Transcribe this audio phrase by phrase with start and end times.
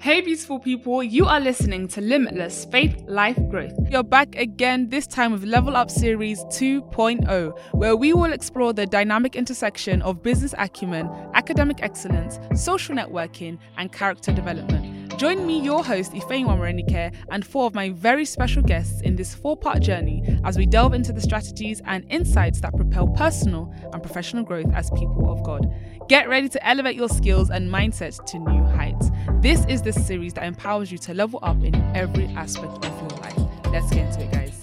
[0.00, 3.74] Hey, beautiful people, you are listening to Limitless Faith Life Growth.
[3.90, 8.86] You're back again, this time with Level Up Series 2.0, where we will explore the
[8.86, 14.89] dynamic intersection of business acumen, academic excellence, social networking, and character development.
[15.20, 19.34] Join me, your host, Ifeanyi Morenike, and four of my very special guests in this
[19.34, 24.02] four part journey as we delve into the strategies and insights that propel personal and
[24.02, 25.70] professional growth as people of God.
[26.08, 29.10] Get ready to elevate your skills and mindset to new heights.
[29.42, 33.20] This is the series that empowers you to level up in every aspect of your
[33.20, 33.38] life.
[33.66, 34.59] Let's get into it, guys.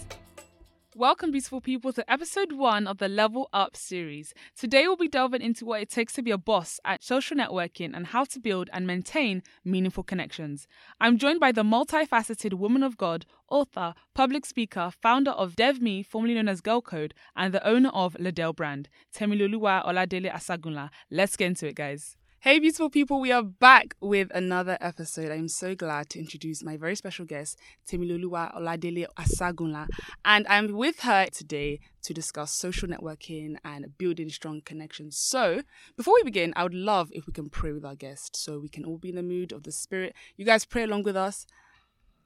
[0.97, 4.33] Welcome, beautiful people, to episode one of the Level Up series.
[4.57, 7.95] Today, we'll be delving into what it takes to be a boss at social networking
[7.95, 10.67] and how to build and maintain meaningful connections.
[10.99, 16.33] I'm joined by the multifaceted woman of God, author, public speaker, founder of DevMe, formerly
[16.33, 20.89] known as Girl Code, and the owner of Ladell Brand, Temiloluwa Oladele Asagunla.
[21.11, 22.17] Let's get into it, guys.
[22.41, 25.31] Hey, beautiful people, we are back with another episode.
[25.31, 27.57] I'm so glad to introduce my very special guest,
[27.89, 29.87] Temiloluwa Oladele Asagunla,
[30.23, 35.17] and I'm with her today to discuss social networking and building strong connections.
[35.17, 35.63] So,
[35.97, 38.69] before we begin, I would love if we can pray with our guest so we
[38.69, 40.13] can all be in the mood of the Spirit.
[40.35, 41.47] You guys pray along with us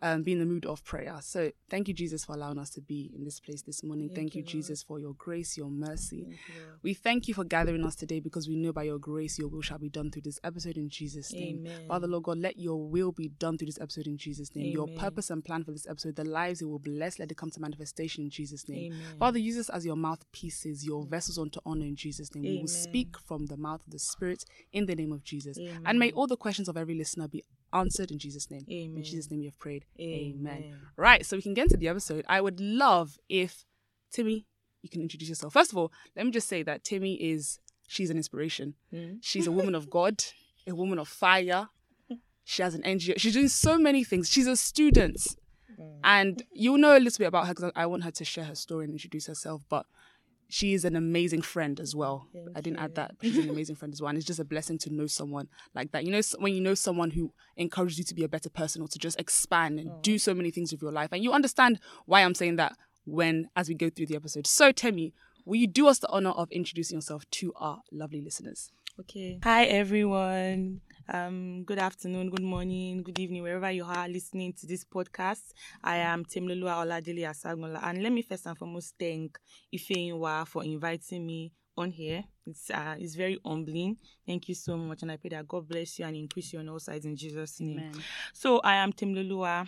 [0.02, 1.18] um, be in the mood of prayer.
[1.22, 4.08] So thank you, Jesus, for allowing us to be in this place this morning.
[4.08, 6.24] Thank, thank you, Jesus, for your grace, your mercy.
[6.24, 9.38] Thank you, we thank you for gathering us today because we know by your grace,
[9.38, 11.66] your will shall be done through this episode in Jesus' name.
[11.66, 11.88] Amen.
[11.88, 14.66] Father, Lord God, let your will be done through this episode in Jesus' name.
[14.66, 14.74] Amen.
[14.74, 17.52] Your purpose and plan for this episode, the lives it will bless, let it come
[17.52, 18.94] to manifestation in Jesus' name.
[18.94, 19.18] Amen.
[19.20, 22.44] Father, use us as your mouthpieces, your vessels unto honor in Jesus' name.
[22.44, 25.58] We will speak from the mouth of the Spirit in the name of Jesus.
[25.86, 28.66] And may all the questions of every listener be answered in Jesus' name.
[28.69, 28.97] Amen.
[28.97, 29.86] In Jesus' name we have prayed.
[30.00, 30.64] Amen.
[30.66, 30.80] Amen.
[30.97, 32.25] Right, so we can get into the episode.
[32.27, 33.66] I would love if
[34.11, 34.45] Timmy,
[34.81, 35.53] you can introduce yourself.
[35.53, 38.75] First of all, let me just say that Timmy is she's an inspiration.
[38.94, 39.17] Mm.
[39.22, 40.23] She's a woman of God,
[40.67, 41.69] a woman of fire.
[42.44, 43.14] She has an NGO.
[43.17, 44.30] She's doing so many things.
[44.30, 45.17] She's a student.
[45.80, 45.99] Mm.
[46.03, 48.55] And you'll know a little bit about her because I want her to share her
[48.55, 49.64] story and introduce herself.
[49.69, 49.86] But
[50.52, 52.28] she is an amazing friend as well.
[52.56, 53.16] I didn't add that.
[53.22, 54.10] She's an amazing friend as well.
[54.10, 56.04] And it's just a blessing to know someone like that.
[56.04, 58.90] You know, when you know someone who encourages you to be a better person or
[58.90, 60.00] to just expand and oh.
[60.02, 61.10] do so many things with your life.
[61.14, 62.76] And you understand why I'm saying that
[63.06, 64.45] when, as we go through the episode.
[64.45, 65.14] So, Temi,
[65.45, 68.72] will you do us the honor of introducing yourself to our lovely listeners?
[69.00, 69.40] Okay.
[69.44, 70.82] Hi, everyone.
[71.14, 75.52] Um, good afternoon, good morning, good evening, wherever you are listening to this podcast.
[75.83, 79.38] I am Temiloluwa Oladele Asagunla, and let me first and foremost thank
[79.76, 82.23] Ifeanyi for inviting me on here.
[82.48, 83.98] It's uh, it's very humbling.
[84.26, 86.70] Thank you so much, and I pray that God bless you and increase you on
[86.70, 87.80] all sides in Jesus' name.
[87.80, 88.04] Amen.
[88.32, 89.67] So I am Temiloluwa.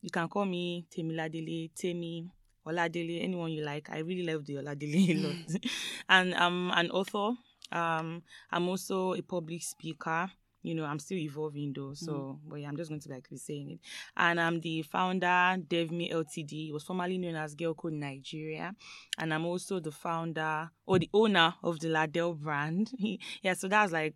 [0.00, 2.30] You can call me Temiladele, Temi.
[2.64, 3.90] Oladele, anyone you like.
[3.90, 5.60] I really love the Oladele a lot.
[6.08, 7.32] and I'm an author.
[7.72, 8.22] Um,
[8.52, 10.30] I'm also a public speaker
[10.64, 11.92] you know, I'm still evolving though.
[11.92, 12.38] So, mm.
[12.48, 13.80] but yeah, I'm just going to like be saying it.
[14.16, 16.70] And I'm the founder, DevMe Ltd.
[16.70, 18.74] It was formerly known as Girl Code Nigeria.
[19.18, 22.90] And I'm also the founder or the owner of the Ladell brand.
[23.42, 24.14] yeah, so that's like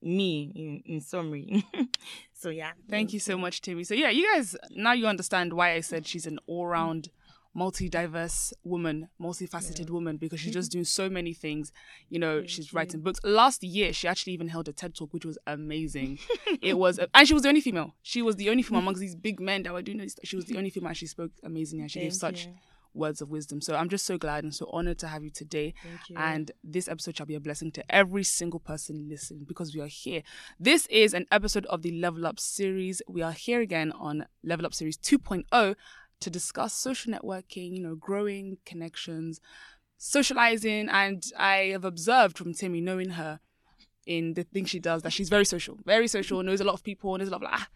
[0.00, 1.66] me in, in summary.
[2.32, 2.72] so yeah.
[2.88, 3.84] Thank you so much, Timmy.
[3.84, 7.10] So yeah, you guys now you understand why I said she's an all round
[7.54, 9.92] multi-diverse woman, multifaceted yeah.
[9.92, 11.72] woman because she's just doing so many things.
[12.08, 12.76] You know, Thank she's you.
[12.76, 13.20] writing books.
[13.22, 16.18] Last year, she actually even held a TED talk, which was amazing.
[16.62, 17.94] it was, and she was the only female.
[18.02, 20.16] She was the only female amongst these big men that were doing this.
[20.24, 20.92] She was the only female.
[20.92, 22.46] She spoke amazingly, and she Thank gave such.
[22.46, 22.54] You.
[22.96, 23.60] Words of wisdom.
[23.60, 25.74] So I'm just so glad and so honored to have you today.
[26.08, 26.16] You.
[26.16, 29.88] And this episode shall be a blessing to every single person listening because we are
[29.88, 30.22] here.
[30.60, 33.02] This is an episode of the Level Up series.
[33.08, 35.74] We are here again on Level Up series 2.0
[36.24, 39.40] to discuss social networking, you know, growing connections,
[39.98, 40.88] socializing.
[40.88, 43.40] And I have observed from Timmy, knowing her
[44.06, 46.82] in the things she does, that she's very social, very social, knows a lot of
[46.82, 47.68] people, knows a lot of ah,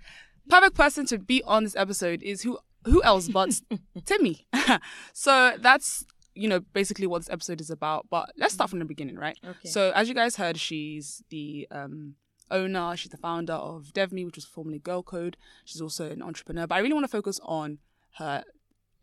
[0.48, 3.60] perfect person to be on this episode is who who else but
[4.04, 4.46] Timmy.
[5.12, 6.04] so that's
[6.34, 8.06] you know basically what this episode is about.
[8.10, 9.38] But let's start from the beginning, right?
[9.44, 9.68] Okay.
[9.68, 12.14] So as you guys heard, she's the um
[12.50, 15.36] owner, she's the founder of DevMe, which was formerly Girl Code.
[15.64, 16.66] She's also an entrepreneur.
[16.66, 17.78] But I really want to focus on
[18.18, 18.44] her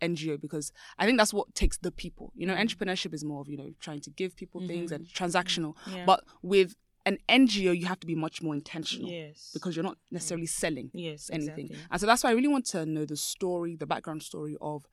[0.02, 2.32] NGO because I think that's what takes the people.
[2.36, 2.66] You know, mm.
[2.66, 4.68] entrepreneurship is more of, you know, trying to give people mm-hmm.
[4.68, 5.76] things and transactional.
[5.88, 6.06] Yeah.
[6.06, 6.76] But with
[7.06, 9.10] an NGO, you have to be much more intentional.
[9.10, 9.52] Yes.
[9.54, 11.66] Because you're not necessarily selling yes, anything.
[11.66, 11.88] Exactly.
[11.92, 14.86] And so that's why I really want to know the story, the background story of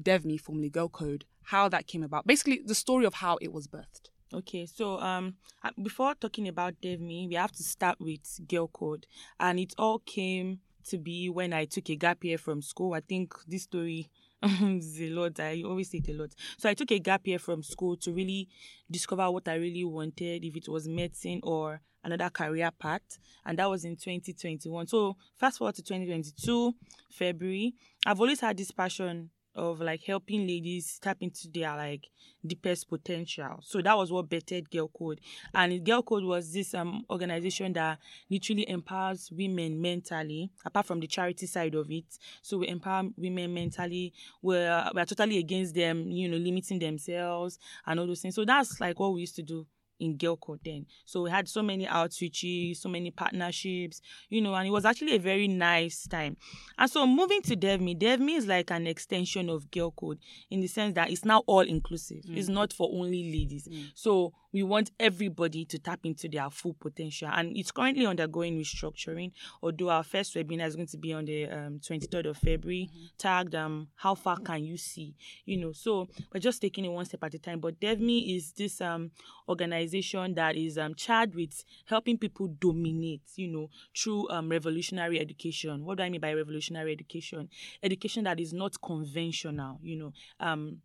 [0.00, 2.26] DevMe, formerly Girl Code, how that came about.
[2.26, 4.08] Basically, the story of how it was birthed.
[4.32, 5.34] Okay, so um,
[5.82, 9.06] before talking about DevMe, we have to start with Girl Code,
[9.40, 12.94] and it all came to be when I took a gap year from school.
[12.94, 14.10] I think this story
[14.42, 15.38] it's a lot.
[15.38, 16.30] I always say it a lot.
[16.56, 18.48] So I took a gap year from school to really
[18.90, 23.68] discover what I really wanted, if it was medicine or another career path, and that
[23.68, 24.86] was in 2021.
[24.86, 26.74] So fast forward to 2022,
[27.10, 27.74] February.
[28.06, 32.06] I've always had this passion of like helping ladies tap into their like
[32.46, 33.58] deepest potential.
[33.62, 35.20] So that was what bettered Girl Code.
[35.54, 37.98] And Girl Code was this um organization that
[38.30, 42.04] literally empowers women mentally, apart from the charity side of it.
[42.42, 44.12] So we empower women mentally.
[44.42, 48.34] We're we're totally against them, you know, limiting themselves and all those things.
[48.34, 49.66] So that's like what we used to do
[50.00, 50.86] in Girl Code then.
[51.04, 55.16] So we had so many outreaches, so many partnerships, you know, and it was actually
[55.16, 56.36] a very nice time.
[56.78, 60.18] And so moving to DevMe, DevMe is like an extension of Girl Code
[60.50, 62.24] in the sense that it's now all inclusive.
[62.24, 62.36] Mm.
[62.36, 63.68] It's not for only ladies.
[63.68, 63.92] Mm.
[63.94, 67.28] So we want everybody to tap into their full potential.
[67.32, 69.32] And it's currently undergoing restructuring,
[69.62, 73.06] although our first webinar is going to be on the um, 23rd of February, mm-hmm.
[73.18, 75.14] tagged um, How Far Can You See?
[75.44, 77.60] You know, so we're just taking it one step at a time.
[77.60, 79.10] But DevMe is this um,
[79.48, 85.84] organization that is um, charged with helping people dominate, you know, through um, revolutionary education.
[85.84, 87.48] What do I mean by revolutionary education?
[87.82, 90.78] Education that is not conventional, you know, um,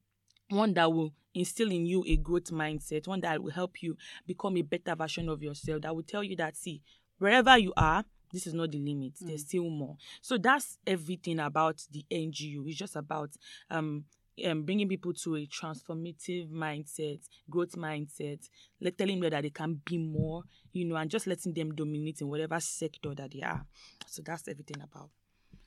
[0.50, 4.57] one that will instill in you a growth mindset, one that will help you become
[4.57, 6.81] a better version of yourself, that will tell you that, see,
[7.18, 9.13] wherever you are, this is not the limit.
[9.15, 9.27] Mm.
[9.27, 9.97] There's still more.
[10.21, 12.68] So that's everything about the NGO.
[12.68, 13.31] It's just about
[13.69, 14.06] um,
[14.45, 17.19] um, bringing people to a transformative mindset,
[17.50, 18.50] growth mindset,
[18.81, 20.44] let telling them that they can be more,
[20.74, 23.65] you know, and just letting them dominate in whatever sector that they are.
[24.07, 25.09] So that's everything about.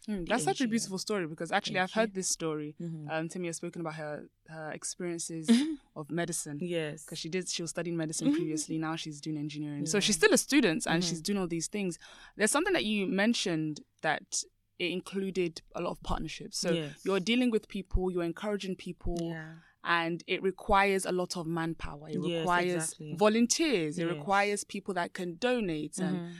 [0.08, 2.00] Mm, that's such a beautiful story because actually Thank I've you.
[2.00, 2.74] heard this story.
[2.80, 3.10] Mm-hmm.
[3.10, 5.74] Um, Timmy has spoken about her her experiences mm-hmm.
[5.96, 6.58] of medicine.
[6.60, 8.36] Yes, because she did she was studying medicine mm-hmm.
[8.36, 8.78] previously.
[8.78, 9.90] Now she's doing engineering, yeah.
[9.90, 11.22] so she's still a student and she's mm-hmm.
[11.22, 11.98] doing all these things.
[12.36, 14.42] There's something that you mentioned that
[14.78, 16.58] it included a lot of partnerships.
[16.58, 16.92] So yes.
[17.04, 19.18] you're dealing with people, you're encouraging people.
[19.20, 19.54] Yeah
[19.84, 22.08] and it requires a lot of manpower.
[22.08, 23.14] It yes, requires exactly.
[23.16, 23.98] volunteers.
[23.98, 24.14] It yes.
[24.14, 26.14] requires people that can donate mm-hmm.
[26.14, 26.34] and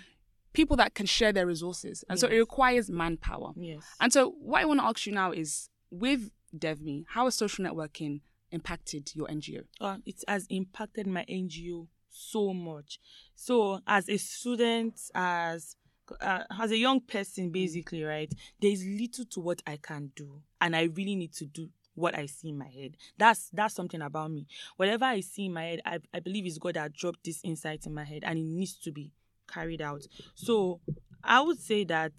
[0.58, 2.04] people that can share their resources.
[2.08, 2.20] And yes.
[2.20, 3.52] so it requires manpower.
[3.54, 3.84] Yes.
[4.00, 7.64] And so what I want to ask you now is with DevMe, how has social
[7.64, 9.62] networking impacted your NGO?
[9.80, 12.98] Uh, it has impacted my NGO so much.
[13.36, 15.76] So as a student, as
[16.20, 20.42] uh, as a young person, basically, right, there is little to what I can do,
[20.60, 22.96] and I really need to do what I see in my head.
[23.16, 24.48] That's that's something about me.
[24.76, 27.86] Whatever I see in my head, I, I believe it's God that dropped this insight
[27.86, 29.12] in my head, and it needs to be
[29.48, 30.06] carried out.
[30.34, 30.80] So
[31.22, 32.12] I would say that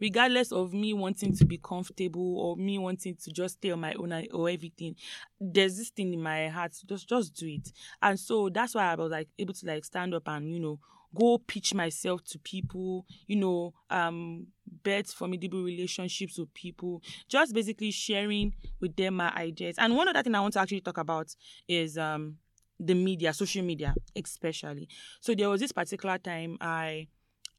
[0.00, 3.94] regardless of me wanting to be comfortable or me wanting to just stay on my
[3.94, 4.96] own or everything,
[5.40, 7.72] there's this thing in my heart, just just do it.
[8.02, 10.78] And so that's why I was like able to like stand up and, you know,
[11.14, 14.48] go pitch myself to people, you know, um,
[14.82, 19.76] bet formidable relationships with people, just basically sharing with them my ideas.
[19.78, 21.34] And one other thing I want to actually talk about
[21.68, 22.36] is um
[22.78, 24.88] the media, social media, especially.
[25.20, 27.08] So there was this particular time I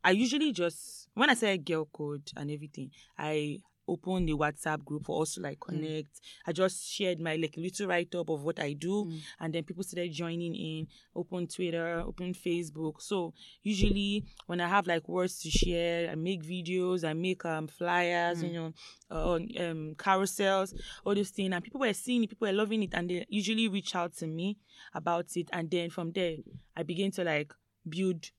[0.03, 5.05] I usually just when I say girl code and everything, I open the WhatsApp group
[5.05, 5.67] for us to like mm.
[5.67, 6.13] connect.
[6.13, 6.21] Mm.
[6.47, 9.19] I just shared my like little write up of what I do, mm.
[9.39, 10.87] and then people started joining in.
[11.15, 13.01] Open Twitter, open Facebook.
[13.01, 13.33] So
[13.63, 18.43] usually when I have like words to share, I make videos, I make um flyers,
[18.43, 18.47] mm.
[18.47, 18.73] you know,
[19.11, 20.73] on um carousels,
[21.05, 23.67] all those things, and people were seeing it, people were loving it, and they usually
[23.67, 24.57] reach out to me
[24.93, 26.37] about it, and then from there
[26.75, 27.53] I begin to like
[27.87, 28.31] build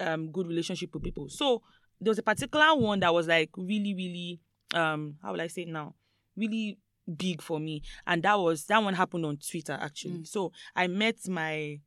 [0.00, 1.28] um good relationship with people.
[1.28, 1.62] So
[2.00, 4.40] there was a particular one that was like really really
[4.74, 5.94] um how will I say it now?
[6.36, 6.78] Really
[7.16, 7.82] big for me.
[8.06, 10.20] And that was that one happened on Twitter actually.
[10.20, 10.26] Mm.
[10.26, 11.80] So I met my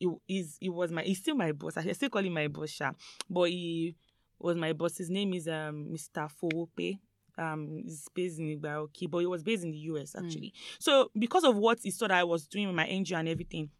[0.00, 1.76] it is it was my he's still my boss.
[1.76, 2.92] I still call him my boss, Sha.
[3.28, 3.94] But he
[4.38, 4.96] was my boss.
[4.96, 6.28] His name is um Mr.
[6.30, 6.98] Fowope.
[7.38, 10.24] Um he's based in Ibaroki, but he was based in the US mm.
[10.24, 10.48] actually.
[10.48, 10.76] Mm.
[10.82, 13.70] So because of what he saw that I was doing with my NGO and everything,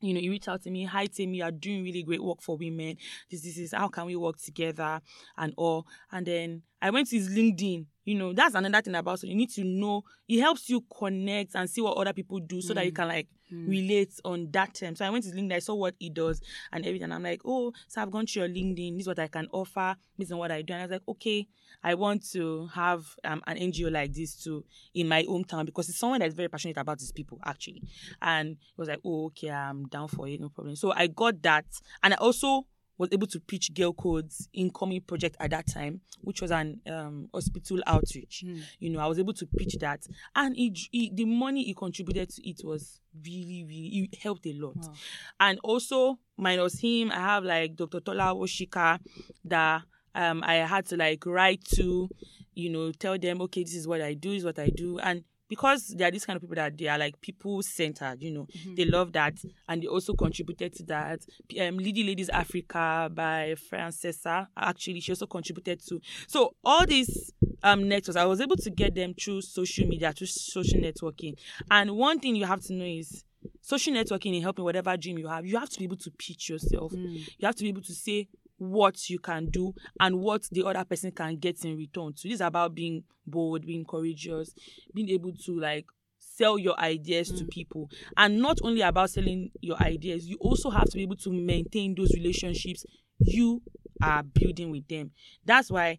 [0.00, 2.40] you know, he reached out to me, hi Tim, you are doing really great work
[2.40, 2.96] for women.
[3.30, 5.00] This, this is how can we work together
[5.36, 5.86] and all.
[6.10, 7.86] And then I went to his LinkedIn.
[8.10, 11.54] You know, that's another thing about so you need to know it helps you connect
[11.54, 12.76] and see what other people do so mm.
[12.76, 12.96] that you mm.
[12.96, 13.68] can like mm.
[13.68, 14.96] relate on that term.
[14.96, 16.40] So I went to LinkedIn, I saw what he does
[16.72, 17.12] and everything.
[17.12, 19.94] I'm like, oh, so I've gone to your LinkedIn, this is what I can offer
[20.18, 20.72] this is what I do.
[20.72, 21.46] And I was like, okay,
[21.84, 24.64] I want to have um, an NGO like this too
[24.94, 27.82] in my hometown because it's someone that's very passionate about these people actually.
[28.20, 30.74] And it was like, oh, okay, I'm down for it, no problem.
[30.74, 31.66] So I got that.
[32.02, 32.66] And I also
[33.00, 37.30] was able to pitch Girl Code's incoming project at that time, which was an um,
[37.32, 38.44] hospital outreach.
[38.46, 38.60] Mm.
[38.78, 42.28] You know, I was able to pitch that, and it, it, the money he contributed
[42.28, 44.76] to it was really, really it helped a lot.
[44.76, 44.92] Wow.
[45.40, 48.00] And also, minus him, I have like Dr.
[48.00, 48.98] Tola Oshika
[49.46, 49.82] that
[50.14, 52.10] um, I had to like write to,
[52.52, 54.98] you know, tell them, okay, this is what I do, this is what I do,
[54.98, 58.30] and because they are these kind of people that they are like people centered, you
[58.30, 58.74] know, Mm-hmm.
[58.76, 59.34] they love that
[59.68, 61.20] and they also contributed to that.
[61.60, 66.00] Um, Lady Ladies Africa by Francesa, actually, she also contributed to.
[66.26, 70.28] So all these um networks, I was able to get them through social media, through
[70.28, 71.34] social networking.
[71.70, 73.24] And one thing you have to know is
[73.60, 76.48] social networking in helping whatever dream you have, you have to be able to pitch
[76.48, 76.92] yourself.
[76.92, 77.14] Mm.
[77.38, 78.28] You have to be able to say
[78.60, 82.12] what you can do and what the other person can get in return.
[82.14, 84.54] So this is about being bold, being courageous,
[84.94, 85.86] being able to like
[86.18, 87.90] sell your ideas to people.
[88.16, 91.94] And not only about selling your ideas, you also have to be able to maintain
[91.94, 92.84] those relationships
[93.18, 93.62] you
[94.02, 95.10] are building with them.
[95.44, 95.98] That's why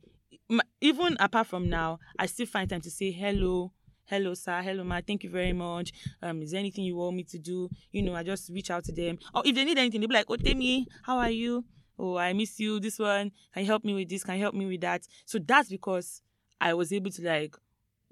[0.81, 3.71] even apart from now, I still find time to say hello,
[4.05, 4.61] hello sir.
[4.61, 4.99] Hello ma.
[5.05, 5.93] Thank you very much.
[6.21, 7.69] Um is there anything you want me to do?
[7.91, 9.17] You know i just reach out to them.
[9.33, 11.65] Or if they need anything they'll be like oh Temi, how are you
[12.01, 14.55] oh i miss you this one can you help me with this can you help
[14.55, 16.21] me with that so that's because
[16.59, 17.55] i was able to like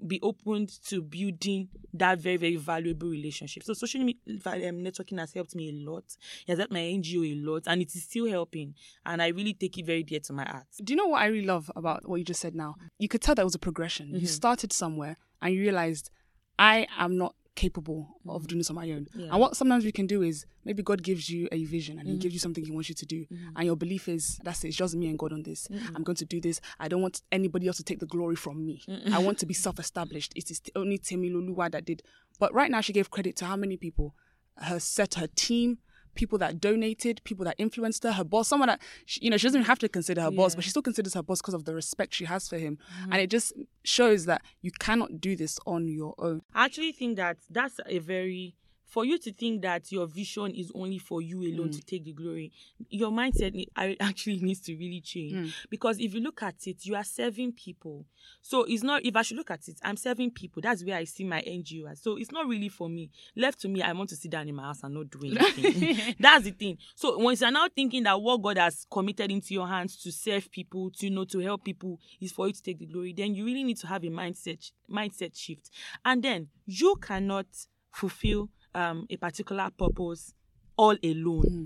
[0.06, 5.18] be open to building that very very valuable relationship so social me- va- um, networking
[5.18, 6.04] has helped me a lot
[6.46, 9.52] it has helped my ngo a lot and it is still helping and i really
[9.52, 12.08] take it very dear to my heart Do you know what I really love about
[12.08, 12.76] what you just said now?
[12.98, 14.06] You could tell that was a progression.
[14.06, 14.20] Mm-hmm.
[14.20, 16.10] You started somewhere and you realized,
[16.58, 19.06] I am not capable of doing this on my own.
[19.06, 19.18] Mm-hmm.
[19.20, 19.24] Yeah.
[19.26, 19.32] Mm-hmm.
[19.34, 22.16] And what sometimes we can do is maybe God gives you a vision and He
[22.16, 23.26] gives you something He wants you to do.
[23.56, 25.68] And your belief is, that's it, it's just me and God on this.
[25.68, 25.96] Mm-hmm.
[25.96, 26.60] I'm going to do this.
[26.78, 28.82] I don't want anybody else to take the glory from me.
[29.12, 30.32] I want to be self established.
[30.36, 32.02] It is only Temiloluwa that did.
[32.38, 34.14] But right now, she gave credit to how many people?
[34.56, 35.78] Her set, her team,
[36.14, 39.46] people that donated, people that influenced her, her boss, someone that, she, you know, she
[39.46, 41.64] doesn't even have to consider her boss, but she still considers her boss because of
[41.64, 42.78] the respect she has for him.
[43.00, 43.12] Mm-hmm.
[43.12, 43.52] And it just
[43.84, 46.42] shows that you cannot do this on your own.
[46.54, 48.56] I actually think that that's a very
[48.90, 51.72] for you to think that your vision is only for you alone hmm.
[51.72, 52.52] to take the glory
[52.90, 53.64] your mindset
[54.00, 55.32] actually needs to really change.
[55.32, 55.46] Hmm.
[55.70, 58.04] Because if you look at it you are serving people.
[58.42, 60.60] So it's not if i should look at it i'm serving people.
[60.60, 62.02] That's where i see my ngo as.
[62.02, 63.10] So it's not really for me.
[63.36, 66.14] Left to me i want to sit down in my house and not do anything.
[66.20, 66.78] That's the thing.
[66.96, 70.50] So once you're now thinking that what god has committed into your hands to serve
[70.50, 73.34] people to you know to help people is for you to take the glory then
[73.34, 75.70] you really need to have a mindset mindset shift.
[76.04, 77.46] And then you cannot
[77.92, 80.34] fulfill um, a particular purpose
[80.76, 81.42] all alone.
[81.42, 81.64] Hmm.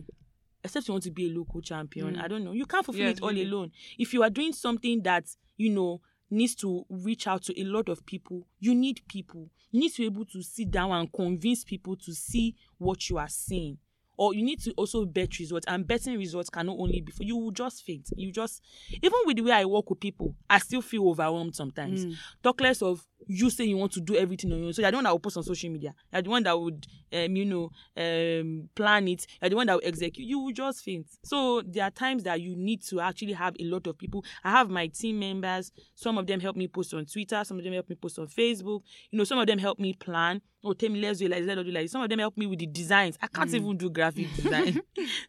[0.62, 2.14] Except you want to be a local champion.
[2.14, 2.20] Hmm.
[2.20, 2.52] I don't know.
[2.52, 3.44] You can't fulfill Yes, it all really.
[3.44, 3.70] alone.
[3.98, 5.24] If you are doing something that
[5.56, 9.50] you know needs to reach out to a lot of people you need people.
[9.70, 13.18] You need to be able to sit down and convince people to see what you
[13.18, 13.78] are saying
[14.16, 15.66] or you need to also bet results.
[15.68, 18.08] And betting results cannot only be for you will just faint.
[18.16, 22.04] You just even with the way i work with people i still feel overwhelmed sometimes.
[22.04, 22.12] Hmm.
[22.42, 24.72] Talk less of you say you want to do everything on your own.
[24.72, 25.94] So you're the one that will post on social media.
[26.12, 29.26] You're the one that would um you know um plan it.
[29.40, 30.26] You're the one that will execute.
[30.26, 31.06] You will just faint.
[31.24, 34.24] So there are times that you need to actually have a lot of people.
[34.42, 35.72] I have my team members.
[35.94, 37.42] Some of them help me post on twitter.
[37.44, 38.82] Some of them help me post on facebook.
[39.10, 41.40] You know some of them help me plan oh tell me let's do it like
[41.40, 41.92] this, let's do it like this.
[41.92, 43.18] some of them help me with the designs.
[43.20, 43.56] I can't hmm.
[43.56, 44.80] even do graphic design.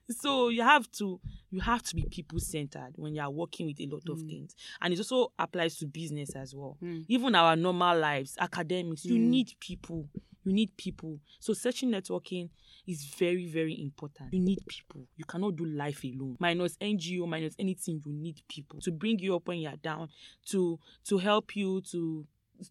[0.09, 1.19] So you have to
[1.51, 4.27] you have to be people centered when you are working with a lot of hmm.
[4.27, 4.55] things.
[4.81, 6.77] And it also applies to business as well.
[6.79, 7.01] Hmm.
[7.07, 10.07] Even our normal lives academics you need people.
[10.43, 11.19] You need people.
[11.39, 12.49] So searching networking
[12.87, 14.33] is very very important.
[14.33, 15.07] You need people.
[15.17, 16.37] You cannot do life alone.
[16.39, 18.79] Minus ngo minus anything you need people.
[18.81, 20.09] To bring you up when you're down
[20.47, 22.25] to to help you to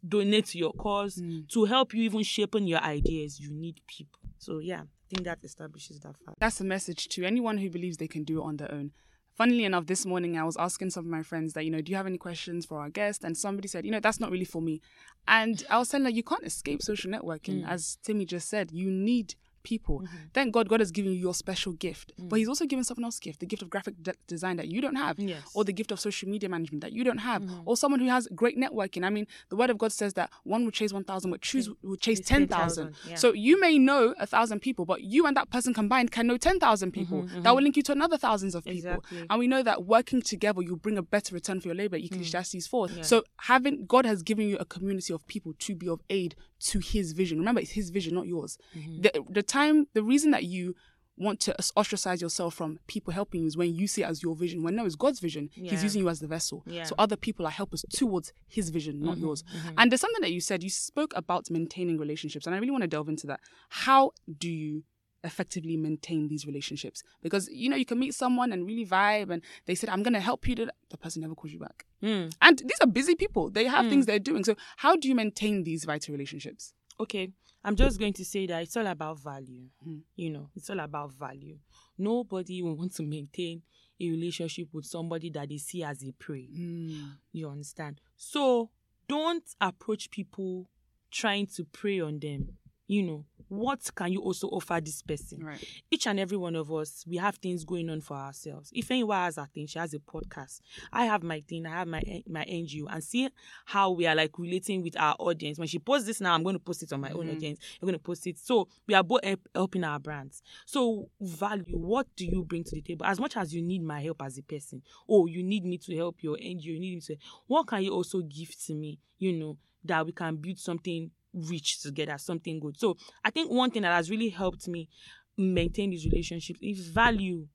[0.06, 1.40] donate to your cause hmm.
[1.48, 5.38] to help you even shaping your ideas you need people so yeah i think that
[5.44, 8.56] establishes that fact That's a message to anyone who believes they can do it on
[8.56, 8.92] their own.
[9.34, 11.90] Funnily enough, this morning I was asking some of my friends that, you know, do
[11.90, 13.24] you have any questions for our guest?
[13.24, 14.80] And somebody said, you know, that's not really for me.
[15.26, 17.62] And I was saying her, you can't escape social networking.
[17.62, 17.70] Hmm.
[17.70, 19.34] As Timmy just said, you need
[19.64, 20.00] people.
[20.00, 20.16] Mm-hmm.
[20.32, 22.12] Thank God God has given you your special gift.
[22.18, 22.38] But mm.
[22.38, 24.96] He's also given someone else gift, the gift of graphic de- design that you don't
[24.96, 25.42] have, Yes.
[25.54, 27.62] or the gift of social media management that you don't have, mm-hmm.
[27.64, 29.04] or someone who has great networking.
[29.04, 31.96] I mean, the word of God says that one will chase 1,000, but choose will
[31.96, 32.48] chase 10,000.
[32.48, 33.16] 10,000, yeah.
[33.16, 36.36] So you may know a thousand people, but you and that person combined can know
[36.36, 36.60] 10,000
[36.92, 37.42] mm-hmm, people.
[37.42, 38.92] That will link you to another thousands of people.
[38.92, 39.26] Exactly.
[39.28, 41.98] And we know that working together, you bring a better return for your labor.
[41.98, 42.04] Mm.
[42.04, 42.88] Ecclesiastes 4.
[43.02, 46.78] So having, God has given you a community of people to be of aid to
[46.78, 47.38] his vision.
[47.38, 48.58] Remember, it's his vision, not yours.
[48.76, 49.02] Mm-hmm.
[49.02, 50.74] The, the time, the reason that you
[51.16, 54.34] want to ostracize yourself from people helping you is when you see it as your
[54.34, 54.62] vision.
[54.62, 55.50] When no, it's God's vision.
[55.52, 56.64] He's using you as the vessel.
[56.66, 56.84] Yeah.
[56.84, 59.26] So other people are helpers towards his vision, not mm-hmm.
[59.26, 59.42] yours.
[59.42, 59.74] Mm-hmm.
[59.78, 60.62] And there's something that you said.
[60.62, 63.40] You spoke about maintaining relationships, and I really want to delve into that.
[63.68, 64.82] How do you
[65.22, 67.02] effectively maintain these relationships?
[67.22, 70.14] Because you know you can meet someone and really vibe, and they said, "I'm going
[70.14, 71.86] to help you." The person never calls you back.
[72.04, 72.34] Mm.
[72.42, 73.50] And these are busy people.
[73.50, 74.08] They have things mm.
[74.08, 74.44] they're doing.
[74.44, 76.74] So how do you maintain these vital relationships?
[77.00, 77.28] okay
[77.64, 79.98] i'm just going to say that it's all about value hmm.
[80.14, 81.58] you know it's all about value.
[81.96, 83.62] Nobody will want to maintain
[84.00, 86.48] a relationship with somebody that they see as a prey.
[86.54, 87.04] Hmm.
[87.32, 88.00] You understand?
[88.16, 88.70] So
[89.08, 90.68] don't approach people
[91.10, 92.54] trying to prey on them,
[92.86, 95.44] you know, what can you also offer this person?
[95.44, 95.64] Right.
[95.90, 98.70] Each and every one of us, we have things going on for ourselves.
[98.74, 100.60] If anyone has a thing, she has a podcast.
[100.92, 103.28] I have my thing, I have my my NGO, and see
[103.66, 105.58] how we are like relating with our audience.
[105.58, 107.36] When she posts this now, I'm going to post it on my own Mhm.
[107.36, 107.58] audience.
[107.80, 108.38] I'm going to post it.
[108.38, 110.42] So we are both help- helping our brands.
[110.66, 113.06] So value, what do you bring to the table?
[113.06, 115.94] As much as you need my help as a person, oh, you need me to
[115.96, 117.16] help your NGO, you need me to.
[117.46, 118.98] What can you also give to me?
[119.18, 122.78] You know that we can build something rich together, something good.
[122.78, 124.88] So I think one thing that has really helped me
[125.36, 127.46] maintain these relationships is value.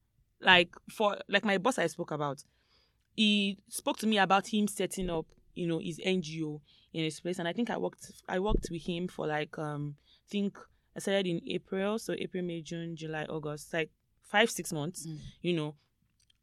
[0.41, 2.43] Like for like my boss I spoke about,
[3.15, 6.61] he spoke to me about him setting up, you know, his NGO
[6.93, 9.95] in his place, and I think I worked I worked with him for like um
[10.27, 10.57] I think
[10.95, 13.89] I started in April, so April, May, June, July, August, like
[14.23, 15.17] five six months, Mm.
[15.41, 15.75] you know,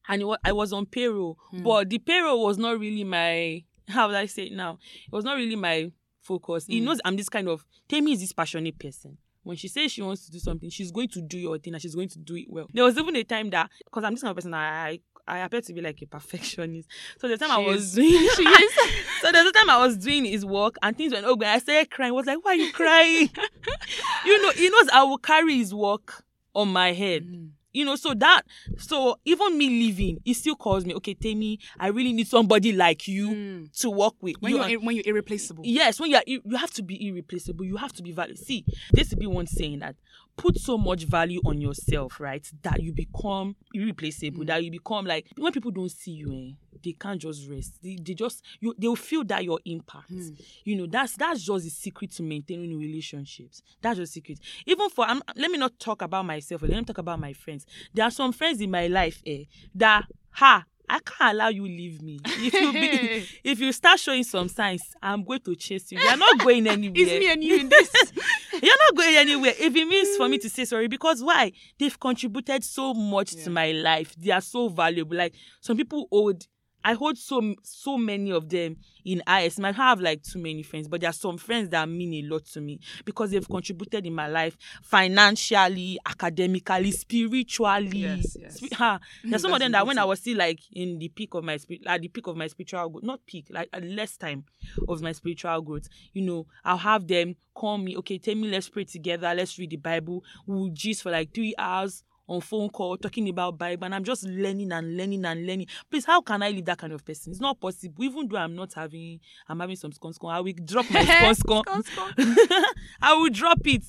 [0.09, 1.63] and it wa- I was on payroll, Mm.
[1.65, 4.79] but the payroll was not really my how would I say it now?
[5.07, 5.91] It was not really my
[6.27, 6.67] focus.
[6.67, 6.85] He Mm.
[6.85, 9.17] knows I'm this kind of Temi is this passionate person.
[9.43, 11.81] When she says she wants to do something, she's going to do your thing and
[11.81, 12.67] she's going to do it well.
[12.75, 15.61] There was even a time that because I'm this kind of person, I I appear
[15.61, 16.89] to be like a perfectionist.
[17.19, 17.95] So the time I was is.
[17.95, 18.73] doing She is.
[19.23, 21.47] so there's a time I was doing his work and things went okay.
[21.47, 22.11] I started crying.
[22.11, 23.31] I was like, why are you crying?
[24.27, 27.51] you know, he knows I will carry his work on my head Mm.
[27.77, 28.43] You know so that
[28.79, 33.07] so even me leaving he still calls me okay Temi I really need somebody like
[33.07, 33.81] you Mm.
[33.81, 35.63] to work with When You you're are- when you're irreplaceable.
[35.67, 38.65] yes when you are you have to be irreplaceable you have to be value see
[38.93, 39.97] this to be one saying that
[40.37, 44.47] put so much value on yourself right that you become irreplaceable Mm.
[44.47, 46.53] that you become like when people don't see you eh,
[46.85, 47.83] they can't just rest.
[47.83, 50.11] They, they just you they'll feel that your impact.
[50.13, 50.39] Mm.
[50.65, 53.63] you know that's that's just the secret to maintaining relationships.
[53.81, 54.39] That's just secret.
[54.67, 57.65] Even for um, let me not talk about myself let me talk about my friends.
[57.95, 62.01] There are some friends in my life eh, that ha I can't allow you leave
[62.03, 62.21] me.
[62.25, 65.99] If you be, if you start showing some signs, I'm going to chase you.
[65.99, 66.95] You're not going anywhere.
[66.97, 67.91] It's me and you in this.
[68.63, 69.53] You're not going anywhere.
[69.59, 71.53] If it means for me to say sorry, because why?
[71.79, 73.45] They've contributed so much Yeah.
[73.45, 74.15] to my life.
[74.17, 75.17] They are so valuable.
[75.17, 76.47] Like some people hold.
[76.87, 79.59] I hold so so many of them in IS.
[79.59, 82.45] I have like too many friends, but there are some friends that mean a lot
[82.47, 87.99] to me because they've contributed in my life financially, academically, spiritually.
[87.99, 88.55] Yes, yes.
[88.59, 89.01] Spi- ha.
[89.25, 91.57] There's some of them that when I was still like in the peak of my
[91.57, 94.45] spirit, at the peak of my spiritual growth, not peak, like at less time
[94.87, 98.69] of my spiritual growth, you know, I'll have them call me, okay, tell me, let's
[98.69, 100.23] pray together, let's read the Bible.
[100.47, 104.25] We'll gist for like three hours on phone call talking about Bible, and I'm just
[104.25, 105.67] learning and learning and learning.
[105.91, 107.33] Please, how can I leave that kind of person?
[107.33, 108.03] It's not possible.
[108.05, 110.33] Even though I'm not having, I'm having some scone scone.
[110.33, 111.85] I will drop my scone scone.
[111.85, 112.65] Scone, scone.
[113.01, 113.85] I will drop it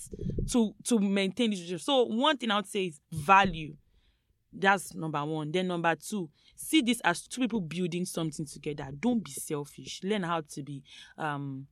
[0.51, 1.85] to to maintain this relationship.
[1.85, 3.75] So one thing I would say is value.
[4.53, 5.51] That's number one.
[5.51, 8.87] Then number two, see this as two people building something together.
[8.99, 10.01] Don't be selfish.
[10.03, 10.83] Learn how to be
[11.17, 11.67] um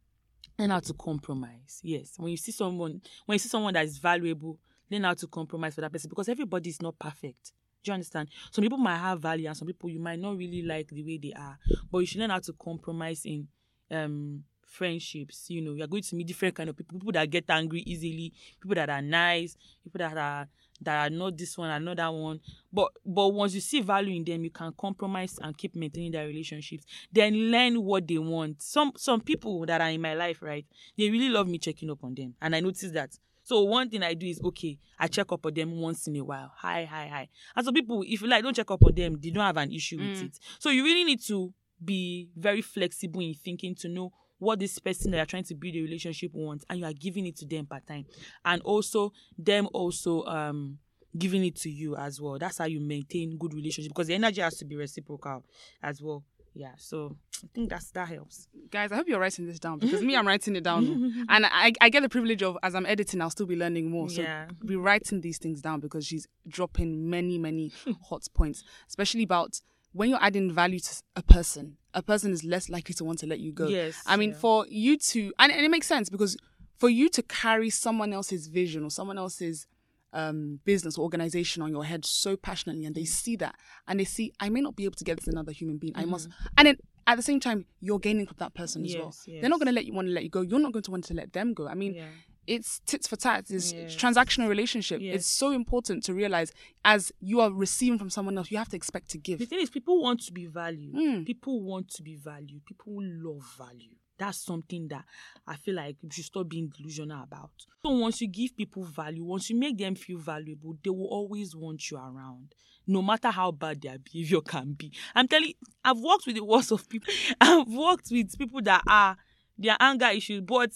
[0.60, 1.80] learn how to compromise.
[1.84, 2.14] Yes.
[2.18, 5.76] When you see someone when you see someone that is valuable, learn how to compromise
[5.76, 7.52] for that person because everybody is not perfect.
[7.84, 8.30] Do you understand?
[8.52, 11.18] Some people might have value and some people you might not really like the way
[11.18, 11.58] they are.
[11.92, 13.48] But you should learn how to compromise in
[13.92, 15.50] um friendships.
[15.50, 18.34] You know, you're going to meet different kind of people, people that get angry easily,
[18.62, 20.48] people that are nice, people that are
[20.82, 22.40] that are not this one, are not that one.
[22.72, 26.28] But but once you see value in them, you can compromise and keep maintaining their
[26.28, 26.86] relationships.
[27.12, 28.62] Then learn what they want.
[28.62, 30.66] Some some people that are in my life, right?
[30.98, 33.18] They really love me checking up on them, and I notice that.
[33.46, 36.24] So one thing I do is okay, I check up on them once in a
[36.24, 36.52] while.
[36.58, 37.30] Hi, hi, hi.
[37.56, 39.72] And so people, if you like, don't check up on them, they don't have an
[39.72, 40.24] issue with Mm.
[40.24, 40.40] it.
[40.60, 41.54] So you really need to
[41.84, 45.76] be very flexible in thinking to know what this person that you're trying to build
[45.76, 48.06] a relationship wants, and you are giving it to them part time,
[48.44, 50.80] and also them also um
[51.18, 52.38] giving it to you as well.
[52.40, 55.46] That's how you maintain good relationship because the energy has to be reciprocal
[55.84, 56.24] as well.
[56.56, 58.48] Yeah, so I think that's that helps.
[58.72, 61.26] Guys, I hope you're writing this down because me, I'm writing it down.
[61.30, 64.10] and I, I get the privilege of, as I'm editing, I'll still be learning more.
[64.10, 64.48] So Yeah.
[64.66, 67.74] be writing these things down because she's dropping many, many
[68.10, 69.60] hot points, especially about
[69.92, 73.28] when you're adding value to a person, a person is less likely to want to
[73.28, 73.68] let you go.
[73.68, 74.38] Yes, I mean, yeah.
[74.38, 76.38] for you to, and, and it makes sense because
[76.78, 79.68] for you to carry someone else's vision or someone else's
[80.16, 83.56] um, business or organization on your head so passionately, and they see that,
[83.88, 85.94] and they see, I may not be able to get this another human being.
[85.96, 89.10] I must, and then at the same time, you're gaining from that person as well.
[89.10, 89.32] Mm-hmm.
[89.32, 90.42] Yes, They're not going to let you want to let you go.
[90.42, 91.68] You're not going to want to let them go.
[91.68, 92.08] I mean, Yeah.
[92.48, 93.52] it's tits for tats.
[93.52, 93.96] It's Yes.
[93.96, 95.02] transactional relationship.
[95.02, 95.16] Yes.
[95.18, 96.52] It's so important to realize
[96.84, 99.38] as you are receiving from someone else, you have to expect to give.
[99.38, 100.96] The thing is, people want to be valued.
[100.96, 101.26] Mm.
[101.28, 102.66] People want to be valued.
[102.66, 103.96] People love value.
[104.18, 105.04] That's something that
[105.48, 107.52] I feel like you should stop being delusional about.
[107.86, 111.56] So once you give people value, once you make them feel valuable, they will always
[111.56, 112.56] want you around.
[112.88, 114.92] No matter how bad their behavior can be.
[115.14, 117.14] I'm telling you, I've worked with the worst of people.
[117.42, 119.18] I've worked with people that are
[119.58, 120.72] their anger issues, but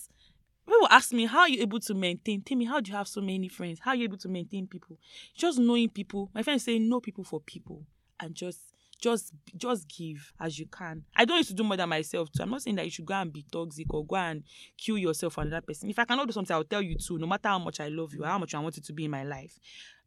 [0.69, 3.08] people ask me how are you able to maintain tell me how do you have
[3.08, 4.97] so many friends how are you able to maintain people
[5.36, 7.84] just knowing people my friends say know people for people
[8.19, 8.60] and just
[9.00, 11.04] just just give as you can.
[11.16, 12.44] I don't need to do more than myself too.
[12.44, 14.44] I'm not saying that you should go and be toxic or go and
[14.78, 15.90] kill yourself for another person.
[15.90, 18.14] If i cannot do something i'll tell you too no matter how much i love
[18.14, 19.60] you how much i want you to be in my life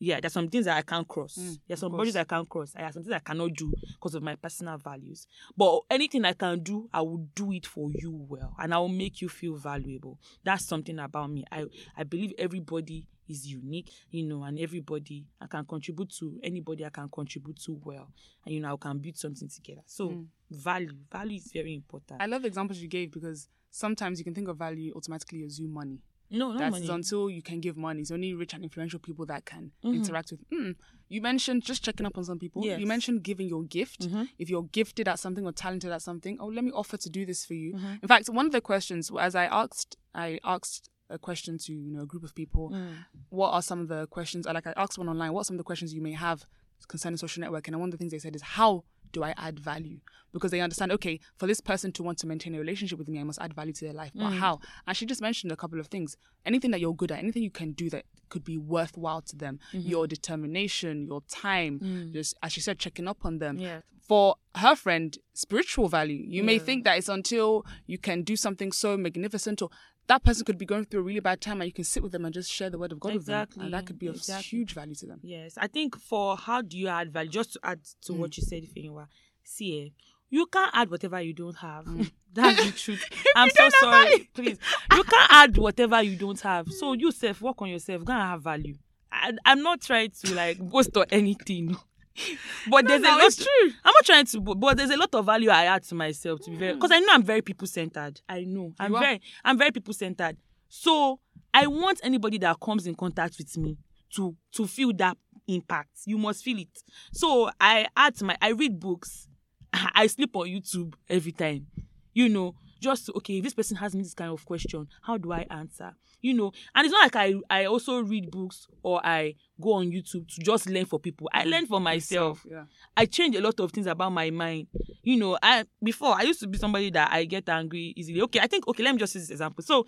[0.03, 1.37] yeah there's some things that i can't cross.
[1.41, 2.75] Mm, there's some boundaries i can't cross.
[2.77, 5.27] I have some things i cannot do because of my personal values.
[5.57, 8.55] But anything i can do i will do it for you well.
[8.59, 10.19] And i will make you feel valuable.
[10.45, 11.45] That's something about me.
[11.53, 16.85] I i believe everybody is unique you know and everybody i can contribute to anybody
[16.85, 18.09] i can contribute to well.
[18.45, 19.83] And you know i can build something together.
[19.87, 20.27] So Mm.
[20.51, 22.21] value value is very important.
[22.21, 25.59] I love the examples you gave because sometimes you can think of value automatically as
[25.61, 26.01] you money.
[26.33, 28.01] No not That's money until you can give money.
[28.03, 29.95] It's only rich and influential people that can Mhm.
[29.97, 30.41] interact with.
[30.51, 30.75] Mm.
[31.09, 32.65] You mentioned just checking up on some people.
[32.65, 32.81] Yes.
[32.81, 34.01] You mentioned giving your gift.
[34.09, 34.29] Mhm.
[34.39, 37.27] If you're gifted at something or talented at something, oh, let me offer to do
[37.27, 37.75] this for you.
[37.75, 38.03] Mhm.
[38.03, 41.91] In fact, one of the questions, as I asked, I asked a question to you
[41.93, 42.71] know a group of people.
[42.71, 43.05] Mm.
[43.29, 44.47] What are some of the questions?
[44.47, 45.33] Like I asked one online.
[45.35, 46.47] What are some of the questions you may have
[46.89, 47.69] concerning social network?
[47.69, 49.99] And one of the things they said is how do I add value?
[50.33, 53.21] Because they understand, okay, for this person to want to maintain a relationship with me,
[53.21, 54.13] I must add value to their life.
[54.15, 54.39] But Mm.
[54.39, 54.61] how?
[54.87, 56.17] And she just mentioned a couple of things.
[56.47, 59.61] Anything that you're good at, anything you can do that could be worthwhile to them,
[59.73, 59.89] Mm-hmm.
[59.89, 62.13] your determination, your time, Mm.
[62.13, 63.59] just as she said, checking up on them.
[63.59, 66.25] yeah For her friend, spiritual value.
[66.27, 69.71] You may think that it's until you can do something so magnificent or
[70.09, 72.13] that person could be going through a really bad time and you can sit with
[72.13, 73.47] them and just share the word of God with them.
[73.59, 74.49] And that could be of exactly.
[74.59, 75.21] huge value to them.
[75.23, 77.31] Yes, I think for how do you add value?
[77.31, 78.17] Just to add to Mm.
[78.19, 79.07] what you said, Finiwa,
[79.45, 79.89] see, eh,
[80.29, 81.87] you can't add whatever you don't have.
[82.33, 83.05] That's the truth.
[83.37, 84.29] I'm so sorry.
[84.35, 84.59] Please,
[84.93, 86.69] you can't add whatever you don't have.
[86.73, 88.05] So yourself, work on yourself.
[88.05, 88.77] Go and have value.
[89.11, 91.77] I, I'm not trying to like boast or anything.
[92.71, 93.25] But there's no, a lot.
[93.25, 93.71] it's true.
[93.85, 96.51] I'm not trying to, but there's a lot of value I add to myself to
[96.51, 98.21] be very because I know I'm very people centered.
[98.29, 100.37] I know I'm very, I'm very people centered.
[100.69, 101.21] So
[101.53, 103.79] I want anybody that comes in contact with me
[104.15, 105.17] to to feel that
[105.49, 105.91] impact.
[106.07, 106.83] You must feel it.
[107.13, 109.29] So I add to my, I read books.
[109.73, 111.67] I sleep on YouTube every time.
[112.15, 115.33] You know, just okay, if this person has me this kind of question, how do
[115.33, 115.95] I answer?
[116.21, 119.91] You know, and it's not like I I also read books or I go on
[119.91, 121.31] YouTube to just learn for people.
[121.33, 122.45] I learn for myself.
[122.49, 122.65] Yeah.
[122.97, 124.67] I change a lot of things about my mind.
[125.03, 128.21] You know, I before I used to be somebody that I get angry easily.
[128.23, 129.65] Okay, I think okay, let me just use this example.
[129.65, 129.87] So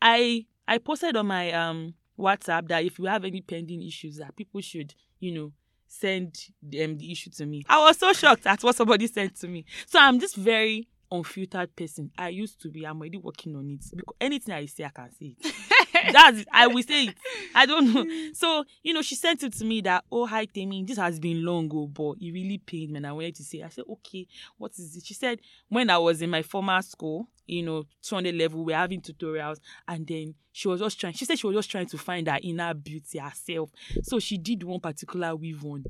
[0.00, 4.34] I I posted on my um WhatsApp that if you have any pending issues that
[4.36, 5.52] people should, you know,
[5.86, 7.62] send them the issue to me.
[7.68, 9.64] I was so shocked at what somebody sent to me.
[9.86, 12.10] So I'm just very unfiltered person.
[12.16, 12.84] I used to be.
[12.84, 15.54] I'm already working on it because anything I say, I can say it.
[16.12, 16.48] That's it.
[16.52, 17.14] I will say it.
[17.54, 18.04] I don't know.
[18.34, 21.44] So you know, she sent it to me that oh hi Temi, this has been
[21.44, 22.98] long ago, but it really pained me.
[22.98, 24.26] And I wanted to say, I said okay,
[24.58, 25.04] what is it?
[25.04, 28.78] She said when I was in my former school, you know, 200 level, we we're
[28.78, 31.14] having tutorials, and then she was just trying.
[31.14, 33.70] She said she was just trying to find her inner beauty herself.
[34.02, 35.84] So she did one particular weave on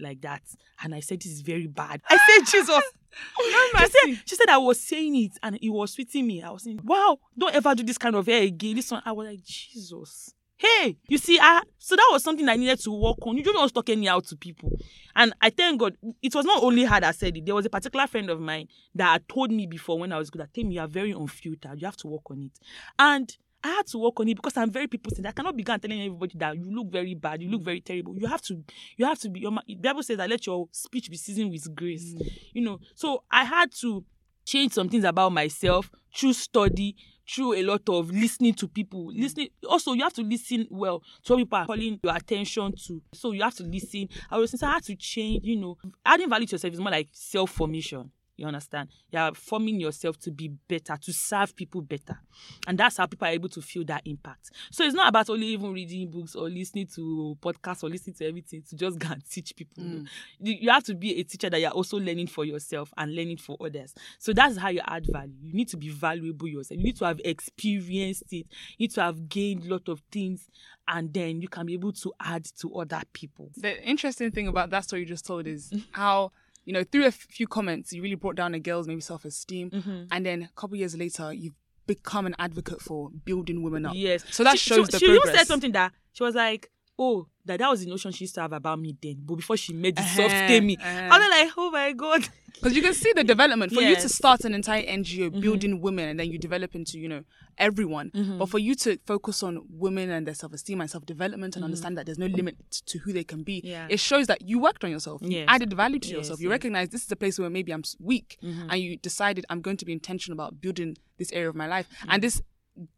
[0.00, 0.42] like that,
[0.82, 2.02] and I said this is very bad.
[2.08, 2.82] I said Jesus.
[3.36, 6.44] Oh, she said she said I was saying it and it was sweeting me.
[6.44, 8.76] I was saying, Wow, don't ever do this kind of hair again.
[8.76, 10.32] This one, I was like, Jesus.
[10.56, 13.36] Hey, you see, I so that was something I needed to work on.
[13.36, 14.78] You don't talk any out to people.
[15.16, 17.46] And I thank God it was not only her that said it.
[17.46, 20.30] There was a particular friend of mine that had told me before when I was
[20.30, 21.80] good at Tell me you are very unfiltered.
[21.80, 22.52] You have to work on it.
[22.98, 25.28] And I had to work on it because I'm very people centered.
[25.28, 28.16] I cannot begin telling everybody that you look very bad, you look very terrible.
[28.18, 28.62] You have to,
[28.96, 29.40] you have to be.
[29.40, 32.14] Your, the Bible says that let your speech be seasoned with grace.
[32.14, 32.32] Mm.
[32.54, 34.04] You know, so I had to
[34.44, 36.96] change some things about myself through study,
[37.28, 39.10] through a lot of listening to people.
[39.10, 39.20] Mm.
[39.20, 39.48] Listening.
[39.68, 43.02] Also, you have to listen well to what people are calling your attention to.
[43.12, 44.08] So you have to listen.
[44.30, 45.44] I was so I had to change.
[45.44, 48.10] You know, adding value to yourself is more like self formation.
[48.40, 48.88] You understand?
[49.12, 52.18] You're forming yourself to be better, to serve people better.
[52.66, 54.52] And that's how people are able to feel that impact.
[54.70, 58.26] So it's not about only even reading books or listening to podcasts or listening to
[58.26, 59.82] everything to just go and teach people.
[59.84, 60.08] Mm.
[60.38, 63.36] You, you have to be a teacher that you're also learning for yourself and learning
[63.36, 63.92] for others.
[64.18, 65.34] So that's how you add value.
[65.42, 66.78] You need to be valuable yourself.
[66.78, 68.46] You need to have experienced it.
[68.78, 70.48] You need to have gained a lot of things.
[70.88, 73.50] And then you can be able to add to other people.
[73.58, 76.32] The interesting thing about that story you just told is how,
[76.70, 79.70] you know, through a few comments, you really brought down a girl's maybe self esteem.
[79.70, 80.04] Mm-hmm.
[80.12, 81.56] And then a couple years later, you've
[81.88, 83.94] become an advocate for building women up.
[83.96, 84.22] Yes.
[84.30, 85.36] So that she, shows she, the she progress.
[85.36, 88.42] said something that she was like, "Oh, that that was the notion she used to
[88.42, 91.08] have about me then, but before she made the soft Uh-huh, Temi, uh-huh.
[91.14, 93.72] I was like, oh my god." Because you can see the development.
[93.72, 97.08] For you to start an entire NGO building women and then you develop into, you
[97.08, 97.22] know,
[97.56, 98.10] everyone.
[98.38, 101.64] But for you to focus on women and their self esteem and self development and
[101.64, 103.86] understand that there's no limit to who they can be, Yeah.
[103.88, 105.22] it shows that you worked on yourself.
[105.24, 106.40] You added value to Yes, yourself.
[106.40, 106.56] You yes.
[106.58, 109.86] recognize this is a place where maybe I'm weak and you decided I'm going to
[109.86, 111.86] be intentional about building this area of my life.
[112.08, 112.42] And this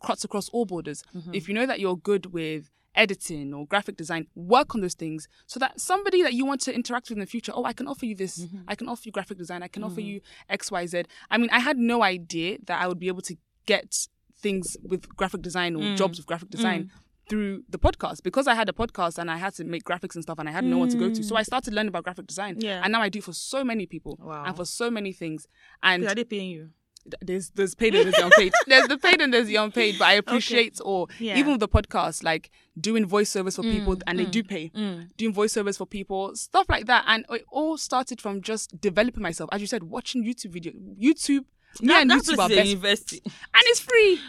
[0.04, 1.04] cuts across all borders.
[1.14, 1.34] Mm-hmm.
[1.34, 5.28] If you know that you're good with editing or graphic design, work on those things
[5.46, 7.86] so that somebody that you want to interact with in the future, oh, I can
[7.88, 8.38] offer you this.
[8.40, 8.58] Mm-hmm.
[8.68, 9.62] I can offer you graphic design.
[9.62, 11.04] I can offer you X, Y, Z.
[11.30, 15.08] I mean, I had no idea that I would be able to get things with
[15.16, 15.96] graphic design or Mm.
[15.96, 16.90] jobs with graphic design.
[17.28, 20.22] Through the podcast, because I had a podcast and I had to make graphics and
[20.24, 22.26] stuff, and I had no one to go to, so I started learning about graphic
[22.26, 22.62] design, Mm.
[22.64, 22.80] Yeah.
[22.82, 24.44] and now I do for so many people Wow.
[24.44, 25.46] and for so many things.
[25.84, 26.70] And Are they paying you?
[27.04, 28.52] Th- there's there's paid and there's the unpaid.
[28.66, 29.98] there's the paid and there's the unpaid.
[29.98, 31.36] But I appreciate or Yeah.
[31.38, 34.68] even with the podcast, like doing voiceovers for people and they do pay.
[35.16, 37.04] Doing voiceovers for people, stuff like that.
[37.06, 39.50] And it all started from just developing myself.
[39.52, 41.44] As you said, watching YouTube video YouTube.
[41.80, 42.66] Me and YouTube are best.
[42.68, 43.22] university.
[43.24, 44.20] And it's free.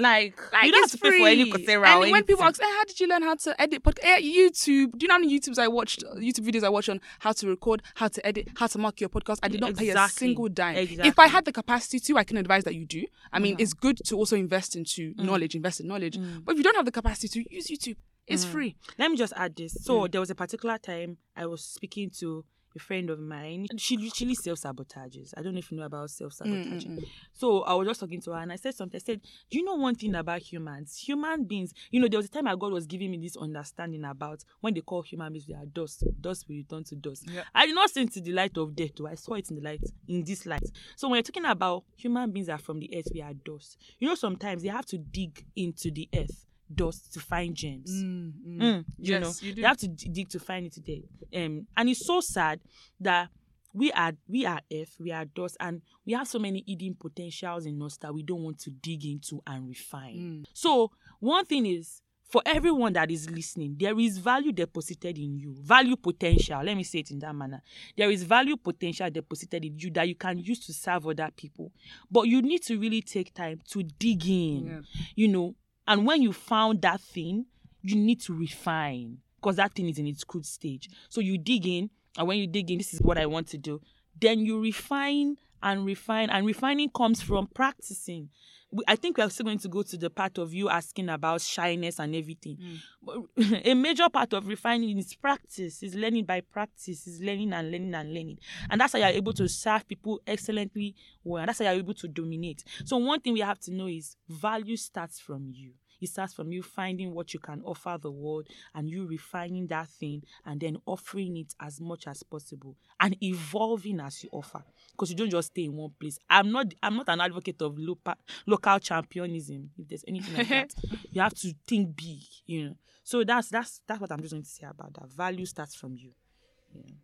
[0.00, 1.66] Like, Like, you don't have to pay for any free.
[1.66, 4.04] Coursera And when people ask, hey, how did you learn how to edit podcast?
[4.04, 4.92] Eh, YouTube.
[4.92, 6.02] Do you know how many YouTubes I watched?
[6.16, 9.10] YouTube videos I watched on how to record, how to edit, how to mark your
[9.10, 9.38] podcast.
[9.42, 10.76] I did not pay a single dime.
[10.76, 13.04] If I had the capacity to, I can advise that you do.
[13.32, 13.62] I mean, uh-huh.
[13.62, 15.24] it's good to also invest into mm.
[15.24, 16.16] knowledge, invest in knowledge.
[16.16, 16.44] Mm.
[16.44, 17.96] But if you don't have the capacity to, use YouTube.
[18.26, 18.52] It's mm.
[18.52, 18.76] free.
[18.98, 19.76] Let me just add this.
[19.80, 23.66] So there was a particular time I was speaking to a friend of mine.
[23.76, 25.32] She literally self sabotages.
[25.36, 26.92] I don't know if you know about self sabotaging.
[26.92, 27.08] Mm, mm, mm.
[27.32, 29.00] So I was just talking to her and I said something.
[29.00, 30.96] I said, Do you know one thing about humans?
[30.96, 34.04] Human beings, you know, there was a time my God was giving me this understanding
[34.04, 36.04] about when they call human beings, they are dust.
[36.20, 37.28] Dust will return to dust.
[37.30, 37.42] Yeah.
[37.54, 39.06] I did not see it in the light of death, though.
[39.06, 40.70] I saw it in the light, in this light.
[40.96, 43.78] So when you're talking about human beings are from the earth, we are dust.
[43.98, 47.90] You know, sometimes they have to dig into the earth, dust, to find gems.
[47.90, 49.62] Mm, you Yes, know, you do.
[49.62, 51.02] have to d- dig to find it today.
[51.34, 52.60] Um, and it's so sad
[53.00, 53.28] that
[53.72, 57.66] we are we are earth, we are dust, and we have so many hidden potentials
[57.66, 60.46] in us that we don't want to dig into and refine.
[60.52, 62.02] So one thing is.
[62.32, 66.62] For everyone that is listening, there is value deposited in you, value potential.
[66.62, 67.60] Let me say it in that manner.
[67.96, 71.72] There is value potential deposited in you that you can use to serve other people.
[72.08, 74.80] But you need to really take time to dig in, Yeah.
[75.16, 75.56] you know.
[75.90, 77.46] And when you found that thing,
[77.82, 80.88] you need to refine because that thing is in its crude stage.
[81.08, 83.58] So you dig in, and when you dig in, this is what I want to
[83.58, 83.80] do.
[84.20, 88.28] Then you refine and refine, and refining comes from practicing.
[88.70, 91.08] We, I think we are still going to go to the part of you asking
[91.08, 92.56] about shyness and everything.
[92.56, 92.78] Mm.
[93.02, 97.70] But a major part of refining is practice, is learning by practice, is learning and
[97.70, 98.38] learning and learning.
[98.70, 101.40] And that's how you're able to serve people excellently well.
[101.40, 102.62] And that's how you're able to dominate.
[102.84, 105.72] So one thing we have to know is value starts from you.
[106.00, 109.88] It starts from you finding what you can offer the world and you refining that
[109.88, 114.62] thing and then offering it as much as possible and evolving as you offer.
[114.92, 116.18] Because you don't just stay in one place.
[116.28, 118.14] I'm not I'm not an advocate of local
[118.46, 120.74] local championism, if there's anything like that.
[121.12, 122.74] You have to think big, you know.
[123.02, 125.10] So that's that's that's what I'm just going to say about that.
[125.12, 126.12] Value starts from you.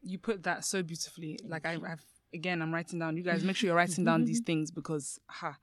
[0.03, 1.39] You put that so beautifully.
[1.45, 3.17] Like I, I've again, I'm writing down.
[3.17, 5.57] You guys make sure you're writing down these things because ha.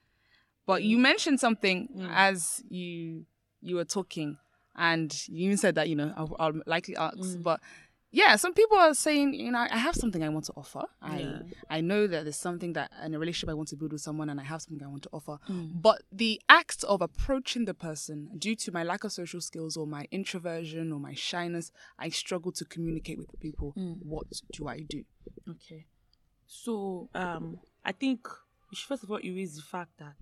[0.65, 3.25] But you mentioned something as you
[3.61, 4.37] you were talking,
[4.75, 7.59] and you even said that you know I'll, I'll likely ask, but.
[8.15, 10.83] Yeah, some people are saying, you know, I have something I want to offer.
[11.01, 11.39] I Yeah.
[11.67, 14.29] I know that there's something that in a relationship I want to build with someone
[14.29, 15.39] and I have something I want to offer.
[15.49, 15.81] Mm.
[15.81, 19.87] But the act of approaching the person due to my lack of social skills or
[19.87, 23.73] my introversion or my shyness, I struggle to communicate with people.
[23.75, 23.97] Mm.
[24.03, 25.05] What do I do?
[25.49, 25.87] Okay.
[26.45, 28.27] So um I think
[28.73, 30.15] you should first of all erase the fact that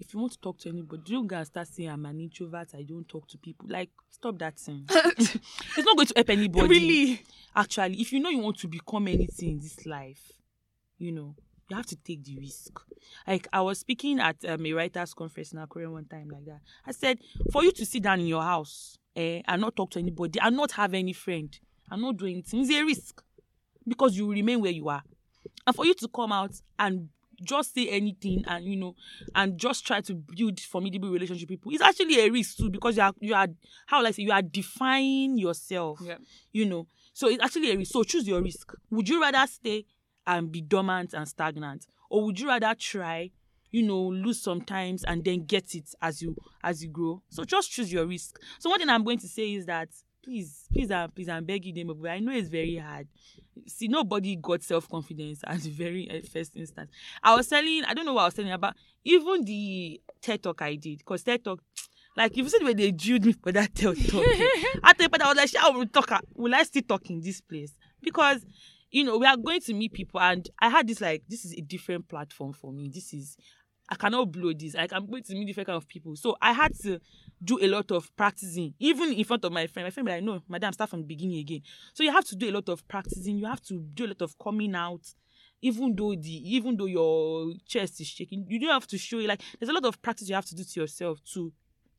[0.00, 2.82] if you want to talk to anybody, don't go start saying I'm an introvert, I
[2.84, 3.66] don't talk to people.
[3.68, 4.86] Like stop that thing.
[4.90, 6.68] it's not going to help anybody.
[6.68, 7.22] Really?
[7.54, 10.32] Actually, if you know you want to become anything in this life,
[10.96, 11.34] you know,
[11.68, 12.80] you have to take the risk.
[13.26, 16.60] Like I was speaking at um, a writers' conference in Korea one time like that.
[16.86, 17.18] I said,
[17.52, 20.56] for you to sit down in your house eh, and not talk to anybody and
[20.56, 21.54] not have any friend
[21.90, 23.22] and not do anything is a risk
[23.86, 25.02] because you remain where you are.
[25.66, 27.10] And for you to come out and
[27.44, 28.94] just say anything and you know
[29.34, 31.72] and just try to build formidable relationship with people.
[31.72, 33.48] It's actually a risk too because you are you are
[33.86, 36.16] how will I say you are defying yourself Yeah.
[36.52, 36.86] you know.
[37.12, 37.92] So it's actually a risk.
[37.92, 38.72] So choose your risk.
[38.90, 39.84] Would you rather stay
[40.26, 41.86] and be dormant and stagnant?
[42.10, 43.30] Or would you rather try
[43.70, 47.22] you know lose sometimes and then get it as you as you grow?
[47.28, 48.38] So just choose your risk.
[48.58, 49.88] So one thing i'm going to say is that
[50.22, 53.06] please please and please i'm begging them but i know it's very hard
[53.66, 56.90] see nobody got self-confidence at the very uh, first instance
[57.22, 60.62] i was telling i don't know what i was telling about even the ted talk
[60.62, 61.60] i did because ted talk
[62.16, 64.48] like if you see the way they drilled me for that ted talk eh,
[64.84, 67.20] at the point i was like "Shey, I will talk will i still talk in
[67.20, 68.44] this place because
[68.90, 71.54] you know we are going to meet people and i had this like this is
[71.54, 73.36] a different platform for me this is
[73.92, 74.74] I cannot blow this.
[74.74, 76.16] Like I'm going to meet different kind of people.
[76.16, 76.98] So I had to
[77.42, 79.86] do a lot of practicing, even in front of my friend.
[79.86, 81.62] My friend be like, no, madam, start from the beginning again.
[81.92, 83.36] So you have to do a lot of practicing.
[83.38, 85.04] You have to do a lot of coming out.
[85.62, 89.28] even though the even though your chest is shaking, you don't have to show it.
[89.28, 91.52] Like there's a lot of practice you have to do to yourself to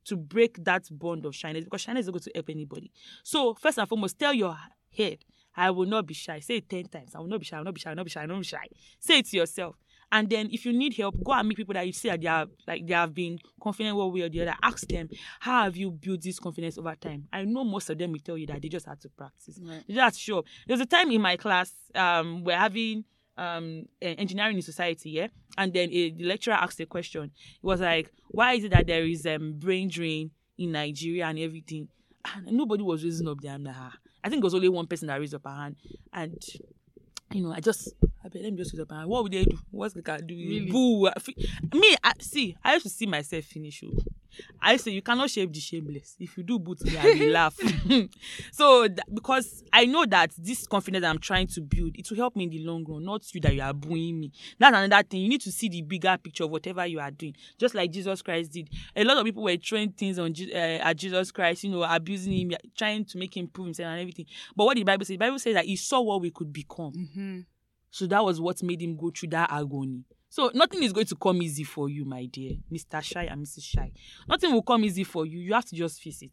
[0.04, 2.92] to break that bond of shyness because shyness is not going to help anybody.
[3.22, 4.56] So first and foremost, tell your
[4.94, 5.24] head,
[5.56, 6.40] I will not be shy.
[6.40, 7.14] Say it ten times.
[7.14, 7.56] I will not be shy.
[7.56, 7.90] I will not be shy.
[7.90, 8.20] I will not be shy.
[8.20, 8.68] I will not be shy.
[9.00, 9.76] Say it to yourself.
[10.14, 12.28] And then if you need help, go and meet people that you see that they
[12.28, 14.54] have like they have been confident one way or the other.
[14.62, 15.08] Ask them,
[15.40, 17.26] how have you built this confidence over time?
[17.32, 19.58] I know most of them will tell you that they just had to practice.
[19.60, 19.82] Right.
[19.88, 20.44] They just show up.
[20.68, 23.04] There's a time in my class, um, we're having
[23.36, 25.26] um engineering in society, yeah.
[25.58, 27.24] And then a, the lecturer asked a question.
[27.24, 31.40] It was like, why is it that there is um brain drain in Nigeria and
[31.40, 31.88] everything?
[32.36, 33.66] And nobody was raising up their hand.
[33.68, 33.94] Ah.
[34.22, 35.76] I think it was only one person that raised up her hand.
[36.12, 36.40] And
[37.34, 37.92] you know, I just
[38.24, 39.08] I bet let me just raise up my hand.
[39.10, 39.58] What would they do?
[39.70, 40.34] What's the can do?
[40.34, 40.70] Really?
[40.70, 41.08] Boo.
[41.08, 41.12] I
[41.74, 43.82] Me, I see, I used to see myself finish.
[43.84, 43.98] oh.
[44.60, 46.16] I say you cannot shame the shameless.
[46.18, 47.56] If you do boot me, I will laugh.
[48.52, 52.36] so th- because I know that this confidence I'm trying to build, it will help
[52.36, 54.32] me in the long run, not you that you are booing me.
[54.58, 55.20] That's another thing.
[55.20, 57.34] You need to see the bigger picture of whatever you are doing.
[57.58, 58.70] Just like Jesus Christ did.
[58.96, 61.82] A lot of people were throwing things on Je- uh, at Jesus Christ, you know,
[61.82, 64.26] abusing him, trying to make him prove himself and everything.
[64.56, 65.14] But what did the Bible say?
[65.14, 66.92] The Bible says that he saw what we could become.
[66.92, 67.40] Mm-hmm.
[67.90, 70.02] So that was what made him go through that agony.
[70.34, 73.00] So nothing is going to come easy for you, my dear, Mr.
[73.00, 73.62] Shy and Mrs.
[73.62, 73.92] Shy.
[74.28, 75.38] Nothing will come easy for you.
[75.38, 76.32] You have to just face it.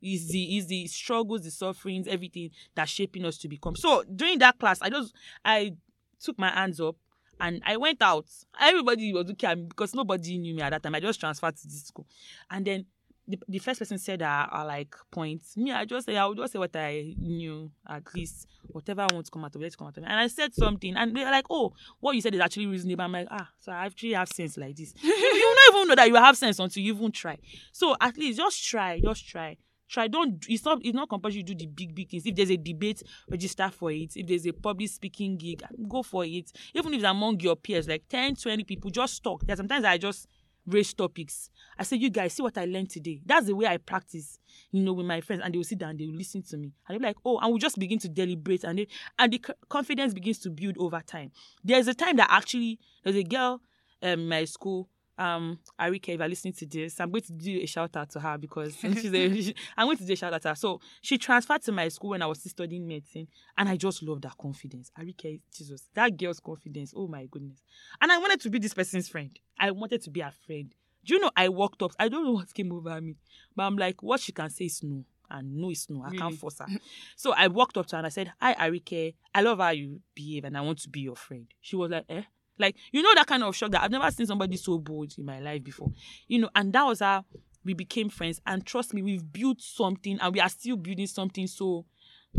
[0.00, 3.74] Is the is the struggles, the sufferings, everything that's shaping us to become.
[3.74, 5.12] So during that class, I just
[5.44, 5.74] I
[6.20, 6.94] took my hands up
[7.40, 8.26] and I went out.
[8.60, 10.94] Everybody was looking at me because nobody knew me at that time.
[10.94, 12.06] I just transferred to this school,
[12.52, 12.86] and then
[13.30, 15.56] the, the first person said uh, uh, like points.
[15.56, 18.46] Me, I just say I would just say what I knew at least.
[18.66, 20.02] Whatever I want to come out of, let's come out of.
[20.04, 20.06] it.
[20.06, 23.12] And I said something, and they're like, "Oh, what you said is actually reasonable." I'm
[23.12, 26.16] like, "Ah, so I actually have sense like this." you, don't even know that you
[26.16, 27.38] have sense until you even try.
[27.72, 29.56] So at least just try, just try.
[29.88, 30.06] Try.
[30.06, 30.44] Don't.
[30.48, 30.78] It's not.
[30.84, 32.24] It's not compulsory to do the big, big things.
[32.24, 34.16] If there's a debate, register for it.
[34.16, 36.52] If there's a public speaking gig, go for it.
[36.74, 39.44] Even if it's among your peers, like 10, 20 people, just talk.
[39.44, 40.28] There's sometimes I just
[40.66, 41.50] raise topics.
[41.78, 43.20] I say, you guys, see what I learned today.
[43.24, 44.38] That's the way I practice,
[44.70, 45.42] you know, with my friends.
[45.44, 46.72] And they will sit down, they will listen to me.
[46.86, 48.64] And they'll be like, oh, and we just begin to deliberate.
[48.64, 51.30] And, they, and the confidence begins to build over time.
[51.64, 53.60] There's a time that actually, there's a girl
[54.02, 54.88] um, in my school,
[55.20, 58.20] um, Arike, if you're listening to this, I'm going to do a shout out to
[58.20, 60.54] her because she's a, I'm going to do a shout out to her.
[60.54, 64.02] So she transferred to my school when I was still studying medicine, and I just
[64.02, 64.90] love that confidence.
[64.98, 66.92] Arike, Jesus, that girl's confidence.
[66.96, 67.58] Oh my goodness.
[68.00, 69.30] And I wanted to be this person's friend.
[69.58, 70.74] I wanted to be her friend.
[71.04, 71.92] Do you know I walked up?
[71.98, 73.16] I don't know what came over me,
[73.54, 75.04] but I'm like, what she can say is no.
[75.32, 76.02] And no is no.
[76.02, 76.18] I Really?
[76.18, 76.66] can't force her.
[77.16, 79.14] so I walked up to her and I said, Hi, Arike.
[79.34, 81.46] I love how you behave and I want to be your friend.
[81.60, 82.22] She was like, Eh?
[82.60, 85.24] Like, you know, that kind of shock that I've never seen somebody so bold in
[85.24, 85.90] my life before.
[86.28, 87.24] You know, and that was how
[87.64, 88.40] we became friends.
[88.46, 91.86] And trust me, we've built something and we are still building something so,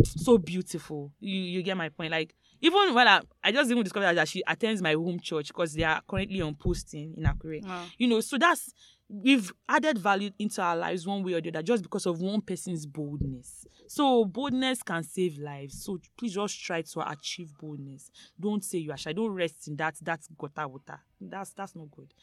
[0.03, 1.11] so beautiful.
[1.19, 2.11] You, you get my point?
[2.11, 5.73] Like, even when I, I just even discovered that she attends my home church because
[5.73, 7.85] they are currently on posting in Akure Wow.
[7.97, 8.71] you know so that's
[9.11, 12.39] we've added value into our lives one way or the other just because of one
[12.39, 18.63] person's boldness so boldness can save lives so please just try to achieve boldness don't
[18.63, 22.13] say you are shy don't rest in that that's gutter water that's that's not good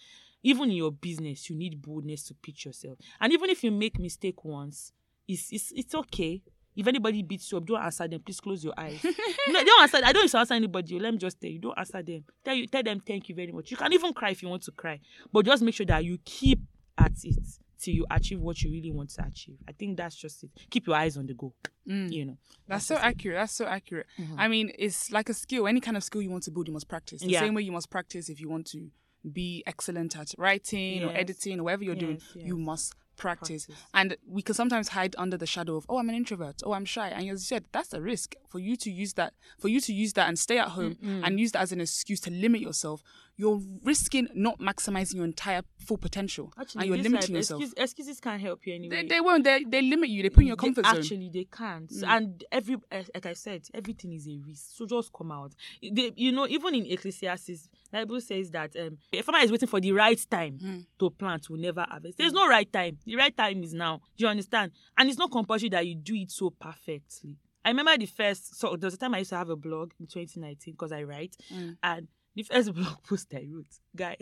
[0.42, 3.98] even in your business you need boldness to pitch yourself and even if you make
[3.98, 4.92] mistake once
[5.26, 6.40] it's it's, it's okay
[6.74, 8.20] if anybody beats you up, don't answer them.
[8.20, 9.02] Please close your eyes.
[9.48, 9.96] no, don't answer.
[9.96, 10.96] I don't need to answer anybody.
[11.00, 11.58] Let me just tell you.
[11.58, 12.22] Don't answer them.
[12.44, 12.68] Tell you.
[12.68, 13.72] Tell them thank you very much.
[13.72, 15.00] You can even cry if you want to cry,
[15.32, 16.60] but just make sure that you keep
[16.98, 17.38] at it
[17.80, 19.56] till you achieve what you really want to achieve.
[19.68, 20.50] I think that's just it.
[20.70, 21.54] Keep your eyes on the goal.
[21.88, 22.12] Mm.
[22.12, 22.38] You know.
[22.66, 23.08] That's so just it.
[23.08, 23.36] accurate.
[23.36, 24.06] That's so accurate.
[24.18, 24.34] Mhm.
[24.36, 25.66] I mean, it's like a skill.
[25.68, 27.20] Any kind of skill you want to build, you must practice.
[27.22, 27.40] The Yeah.
[27.40, 28.90] same way you must practice if you want to
[29.32, 32.20] be excellent at writing or editing or whatever you're doing.
[32.34, 33.66] Yes, You must practice.
[33.66, 33.84] Practice.
[33.94, 36.62] And we can sometimes hide under the shadow of, oh, I'm an introvert.
[36.64, 37.08] Oh, I'm shy.
[37.08, 39.34] And as you said, that's a risk for you to use that.
[39.58, 41.22] For you to use that and stay at home Mm-mm.
[41.26, 43.02] and use that as an excuse to limit yourself.
[43.40, 47.62] You're risking not maximizing your entire full potential, Actually, and you're limiting life, yourself.
[47.62, 49.02] Excuse, excuses can't help you anyway.
[49.02, 49.44] They, they won't.
[49.44, 50.24] They, they limit you.
[50.24, 50.96] They put you in your They- comfort zone.
[50.96, 51.88] Actually, they can't.
[51.88, 52.04] Mm.
[52.08, 54.76] And every, eh, like I said, everything is a risk.
[54.76, 55.52] So just come out.
[55.80, 59.68] They, you know, even in Ecclesiastes, the Bible says that um, a farmer is waiting
[59.68, 60.86] for the right time Mm.
[60.98, 62.18] to plant, will never harvest.
[62.18, 62.98] There's no right time.
[63.06, 64.00] The right time is now.
[64.16, 64.72] Do you understand?
[64.98, 67.36] And it's not compulsory that you do it so perfectly.
[67.64, 68.58] I remember the first.
[68.58, 71.02] So there was a time I used to have a blog in 2019 because I
[71.04, 71.76] write, Mm.
[71.82, 72.08] and
[72.38, 73.66] the first blog post I wrote,
[73.96, 74.16] guy,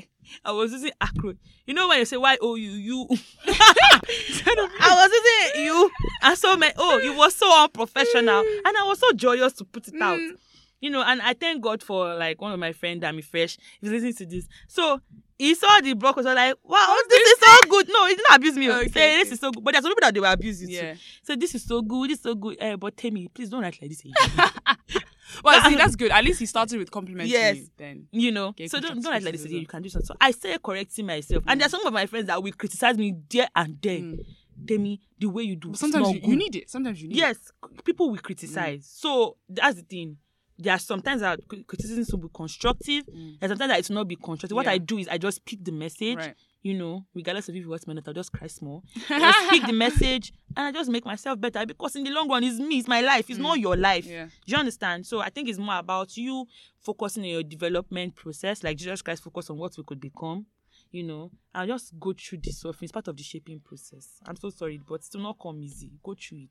[0.45, 1.35] I was using acro.
[1.67, 3.07] You know when you say Y O U U.
[3.47, 5.91] I was using you,
[6.23, 9.89] and so my oh, it was so unprofessional, and I was so joyous to put
[9.89, 10.19] it out.
[10.19, 10.37] Mm.
[10.81, 13.91] You know, and I thank God for like one of my friend, Dami Fresh, he's
[13.91, 14.47] listening to this.
[14.69, 15.01] So
[15.39, 17.89] he saw the blog was like, wow, this is so good.
[17.89, 18.69] No, he didn't abuse me.
[18.71, 18.75] oh.
[18.81, 19.33] He Okay, said, this okay.
[19.35, 19.65] is so good.
[19.65, 20.93] But there's some people that they abuse it Yeah.
[20.95, 20.99] too.
[21.23, 22.57] So this is so good, this is so good.
[22.61, 24.01] Eh, but tell me, please don't act like this.
[24.01, 24.15] again."
[25.45, 26.11] well, see, that's good.
[26.11, 27.57] At least he started with complimenting Yes.
[27.57, 27.69] you.
[27.77, 28.55] Then you know.
[28.67, 29.61] So don't don't act like this again.
[29.61, 30.07] You can do something.
[30.07, 31.73] So I started correcting myself, and there are mm.
[31.73, 34.17] some of my friends that will criticize me there and then.
[34.19, 34.25] Mm.
[34.59, 35.69] Demi, the way you do.
[35.69, 36.71] But sometimes you, you need it.
[36.71, 38.81] Sometimes you need Yes, c- people will criticize.
[38.81, 39.01] Mm.
[39.01, 40.17] So that's the thing.
[40.59, 43.05] There are sometimes that cri- criticism will be constructive.
[43.07, 44.57] There's sometimes that it will not be constructive.
[44.57, 44.73] What Yeah.
[44.73, 46.17] I do is I just pick the message.
[46.17, 46.35] Right.
[46.67, 48.83] You know, regardless of if it was minute, I'll just cry small.
[49.09, 52.43] just speak the message and I just make myself better because in the long run,
[52.43, 54.05] it's me, it's my life, it's not your life.
[54.05, 54.11] Mm.
[54.11, 54.25] Yeah.
[54.25, 55.07] Do you understand?
[55.07, 56.45] So I think it's more about you
[56.81, 60.47] focusing on your development process, like Jesus Christ focused on what we could become.
[60.91, 62.87] You know, I'll just go through this suffering.
[62.87, 64.19] It's part of the shaping process.
[64.27, 65.93] I'm so sorry, but it will not come easy.
[66.03, 66.51] Go through it.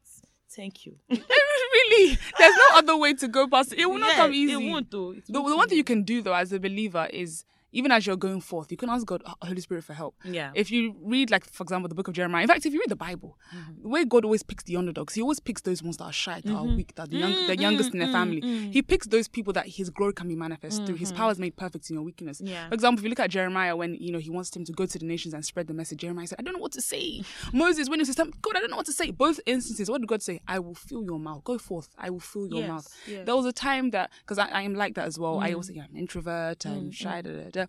[0.50, 0.96] Thank you.
[1.10, 3.80] really, there's no other way to go past it.
[3.80, 4.54] It will not Yeah, come easy.
[4.54, 5.12] It won't though.
[5.12, 7.44] It The, won't the one thing you can do though as a believer is
[7.76, 10.16] even as you're going forth, you can ask God, "Oh, Holy Spirit, for help.
[10.24, 10.52] Yeah.
[10.56, 12.90] If you read, like, for example, the book of Jeremiah, in fact, if you read
[12.90, 13.84] the Bible, mm-hmm.
[13.84, 16.40] the way God always picks the underdogs, He always picks those ones that are shy,
[16.42, 16.78] that are mm-hmm.
[16.78, 18.42] weak, that are the, young, mm, the youngest in their mm, family.
[18.42, 20.96] Mm, he picks those people that His glory can be manifest through.
[20.96, 21.18] His mm-hmm.
[21.18, 22.40] power is made perfect in your weakness.
[22.42, 22.70] Yeah.
[22.70, 24.86] For example, if you look at Jeremiah when you know He wants him to go
[24.86, 27.24] to the nations and spread the message, Jeremiah said, "I don't know what to say."
[27.54, 30.08] Moses, when he says, "God, I don't know what to say," both instances, what did
[30.08, 30.40] God say?
[30.48, 31.44] "I will fill your mouth.
[31.44, 31.90] Go forth.
[31.98, 33.26] I will fill your Yes, mouth." yes.
[33.26, 35.40] There was a time that because I, I am like that as well.
[35.40, 36.66] I also yeah, I'm an introvert.
[36.66, 37.22] I'm shy.
[37.22, 37.65] Da, da, da.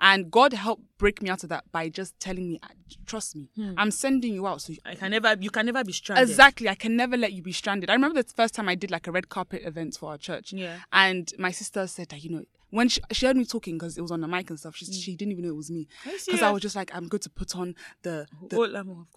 [0.00, 2.68] And God helped break me out of that by just telling me, ah,
[3.06, 3.74] "Trust me, hmm.
[3.76, 5.36] I'm sending you out." So you- I can never.
[5.40, 6.28] You can never be stranded.
[6.28, 6.68] Exactly.
[6.68, 7.90] I can never let you be stranded.
[7.90, 10.52] I remember the first time I did like a red carpet event for our church.
[10.52, 10.78] Yeah.
[10.92, 14.00] And my sister said that, you know, when she, she heard me talking because it
[14.00, 14.92] was on the mic and stuff, she, hmm.
[14.92, 15.86] she didn't even know it was me.
[16.04, 18.26] Because I was just like, I'm going to put on the.
[18.48, 18.56] the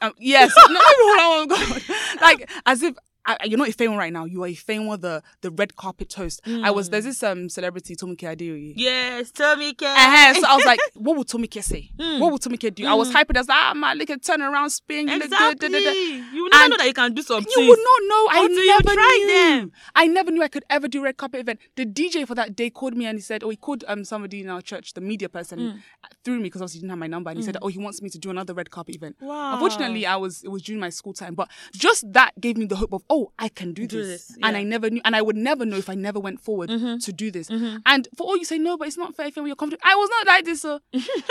[0.01, 0.53] um, yes.
[0.69, 1.81] no, oh God.
[2.21, 2.95] Like, as if.
[3.27, 4.23] I, you're not a famous right now.
[4.25, 6.41] You are a famous the the red carpet host.
[6.47, 8.73] I was there's this um celebrity Tomike Adeoye.
[8.75, 9.95] Yes, me, Ken.
[9.95, 10.33] Uh-huh.
[10.39, 11.91] So I was like, what would Tomike say?
[11.99, 12.19] Hmm.
[12.19, 12.85] What would Tomike do?
[12.87, 15.09] I was hyping as ah man, look at turn around, spin.
[15.09, 15.69] Exactly.
[15.69, 15.91] Da, da, da.
[15.91, 17.51] You will never And know that you can do something.
[17.55, 18.27] You would not know.
[18.31, 19.27] I never try knew.
[19.59, 19.71] them.
[19.95, 21.59] I never knew I could ever do red carpet event.
[21.75, 24.41] The DJ for that day called me and he said, oh, he called um somebody
[24.41, 25.79] in our church, the media person, Mm.
[26.23, 28.01] through me because obviously he didn't have my number, and he said, oh, he wants
[28.01, 29.15] me to do another red carpet event.
[29.19, 29.53] Wow.
[29.53, 32.75] Unfortunately, I was it was during my school time, but just that gave me the
[32.75, 34.27] hope of oh, oh, I can do, do this.
[34.27, 34.37] this.
[34.39, 34.47] Yeah.
[34.47, 36.97] And I never knew, and I would never know if I never went forward mm-hmm.
[36.97, 37.49] to do this.
[37.49, 37.77] Mm-hmm.
[37.85, 39.81] And for all you say, no, but it's not fair if you're confident.
[39.83, 40.79] I was not like this, sir.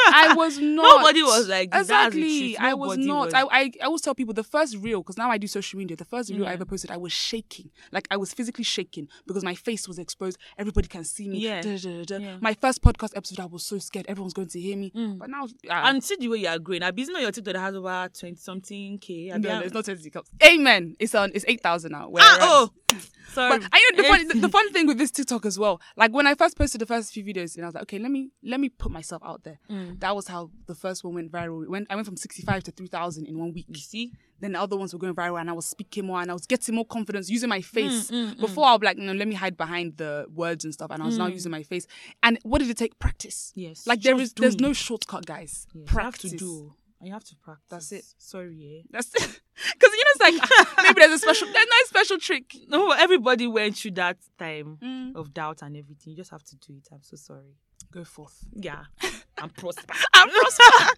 [0.08, 1.00] I was not.
[1.00, 1.82] Nobody was like this.
[1.82, 2.56] Exactly.
[2.58, 3.26] I was not.
[3.26, 3.34] Was...
[3.34, 5.96] I, I, I always tell people the first reel, because now I do social media,
[5.96, 6.50] the first reel yeah.
[6.50, 7.70] I ever posted, I was shaking.
[7.92, 10.38] Like I was physically shaking because my face was exposed.
[10.58, 11.38] Everybody can see me.
[11.38, 11.62] Yeah.
[11.62, 12.36] Da, da, da, yeah.
[12.40, 14.06] My first podcast episode, I was so scared.
[14.08, 14.92] Everyone's going to hear me.
[14.94, 15.18] Mm.
[15.18, 15.46] But now.
[15.70, 16.82] I, and see the way you are growing.
[16.82, 19.28] I business your TikTok that has over 20 something K.
[19.28, 20.10] No, no, it's not 20
[20.44, 20.96] Amen.
[20.98, 22.10] It's on, it's 8,000 browser now.
[22.18, 22.70] Ah, oh.
[23.32, 25.78] So but I the fun, the, the fun thing with this TikTok as well.
[25.94, 28.10] Like when I first posted the first few videos, and I was like, okay, let
[28.10, 29.58] me let me put myself out there.
[29.70, 30.00] Mm.
[30.00, 31.66] That was how the first one went viral.
[31.90, 33.66] I went from sixty five to three thousand in one week.
[33.68, 36.30] You see, then the other ones were going viral, and I was speaking more, and
[36.30, 38.10] I was getting more confidence using my mm, face.
[38.10, 40.90] Mm, mm, Before I was like, no, let me hide behind the words and stuff,
[40.90, 41.34] and I was now mm.
[41.34, 41.86] using my face.
[42.22, 42.98] And what did it take?
[42.98, 43.52] Practice.
[43.54, 43.86] Yes.
[43.86, 45.66] Like there is, there's no shortcut, guys.
[45.74, 45.84] Yes.
[45.86, 46.30] Practice.
[46.30, 46.72] Have to do
[47.02, 47.66] you have to practice.
[47.68, 48.04] That's it.
[48.18, 48.82] Sorry, yeah.
[48.90, 49.28] That's because
[49.82, 52.56] you know it's like maybe there's a special, there's no special trick.
[52.68, 55.14] No, everybody went through that time Mm.
[55.16, 56.12] of doubt and everything.
[56.12, 56.88] You just have to do it.
[56.92, 57.54] I'm so sorry.
[57.92, 58.36] Go forth.
[58.52, 58.84] Yeah,
[59.42, 59.94] and prosper.
[60.14, 60.92] I'm prosper.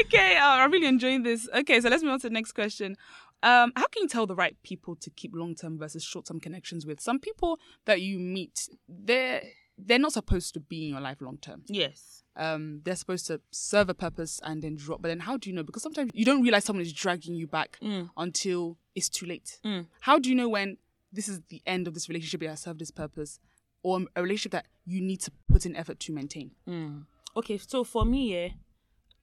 [0.00, 1.48] okay, uh, I'm really enjoying this.
[1.54, 2.96] Okay, so let's move on to the next question.
[3.42, 7.00] Um, how can you tell the right people to keep long-term versus short-term connections with?
[7.00, 9.42] Some people that you meet, they're
[9.78, 11.62] they're not supposed to be in your life long-term.
[11.66, 12.22] Yes.
[12.36, 15.02] Um, they're supposed to serve a purpose and then drop.
[15.02, 15.62] But then, how do you know?
[15.62, 18.10] Because sometimes you don't realize someone is dragging you back Mm.
[18.16, 19.58] until it's too late.
[19.64, 19.86] Mm.
[20.00, 20.78] How do you know when
[21.12, 22.42] this is the end of this relationship?
[22.42, 23.38] It has served its purpose,
[23.82, 26.52] or a relationship that you need to put in effort to maintain?
[26.68, 27.04] Mm.
[27.36, 28.48] Okay, so for me, yeah,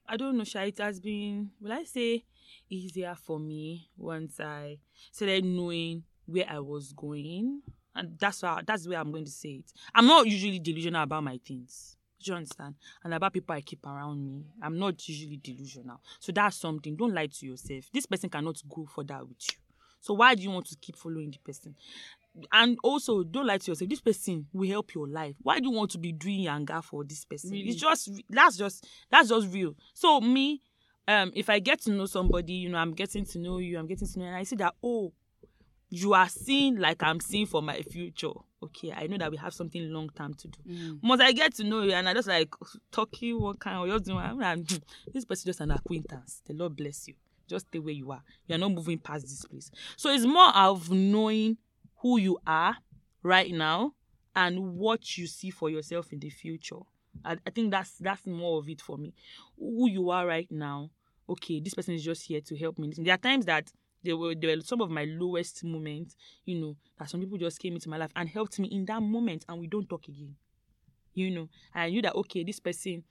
[0.06, 2.24] I don't know, Sha, it has been, will I say,
[2.68, 4.78] easier for me once I
[5.12, 7.62] started knowing where I was going.
[7.94, 9.72] And that's how, that's the way I'm going to say it.
[9.94, 11.96] I'm not usually delusional about my things.
[12.22, 12.74] Do you understand?
[13.02, 14.44] And about people I keep around me.
[14.62, 16.00] I'm not usually delusional.
[16.18, 16.94] So that's something.
[16.94, 17.86] Don't lie to yourself.
[17.92, 19.58] This person cannot go further with you.
[20.00, 21.74] So why do you want to keep following the person?
[22.52, 23.88] And also, don't lie to yourself.
[23.88, 25.34] This person will help your life.
[25.42, 27.50] Why do you want to be doing yanga for this person?
[27.50, 27.70] Really?
[27.70, 29.74] It's just that's just that's just real.
[29.94, 30.62] So me,
[31.08, 33.86] um, if I get to know somebody, you know, I'm getting to know you, I'm
[33.86, 35.12] getting to know, you, and I see that oh,
[35.90, 38.30] you are seeing like I'm seeing for my future.
[38.62, 40.58] Okay, I know that we have something long term to do.
[40.68, 41.00] Mm.
[41.02, 42.54] Once I get to know you, and I just like
[42.92, 44.18] talking, what kind of you're doing?
[44.18, 44.76] I'm like, "Hmm,
[45.12, 46.42] this person just an acquaintance.
[46.46, 47.14] The Lord bless you.
[47.48, 48.22] Just stay where you are.
[48.46, 49.70] You're not moving past this place.
[49.96, 51.56] So it's more of knowing
[51.96, 52.76] who you are
[53.22, 53.94] right now
[54.36, 56.80] and what you see for yourself in the future.
[57.24, 59.14] I, I think that's that's more of it for me.
[59.58, 60.90] Who you are right now.
[61.28, 62.92] Okay, this person is just here to help me.
[62.96, 63.72] There are times that
[64.02, 67.58] There were there were some of my lowest moments, you know, that some people just
[67.58, 70.34] came into my life and helped me in that moment, and we don't talk again.
[71.14, 73.02] You know, and I knew that okay, this person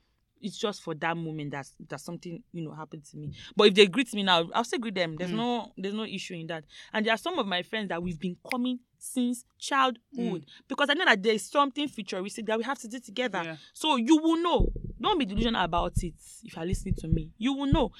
[0.42, 3.30] it's just for that moment that that something you know happened to me.
[3.54, 5.16] But if they greet me now, I'll still greet them.
[5.16, 5.36] There's Mm.
[5.36, 6.64] no there's no issue in that.
[6.94, 10.94] And there are some of my friends that we've been coming since childhood because I
[10.94, 13.42] know that there's something futuristic that we have to do together.
[13.44, 13.56] Yeah.
[13.74, 14.72] So you will know.
[14.98, 16.14] Don't be delusional about it.
[16.42, 17.92] If you're listening to me, you will know.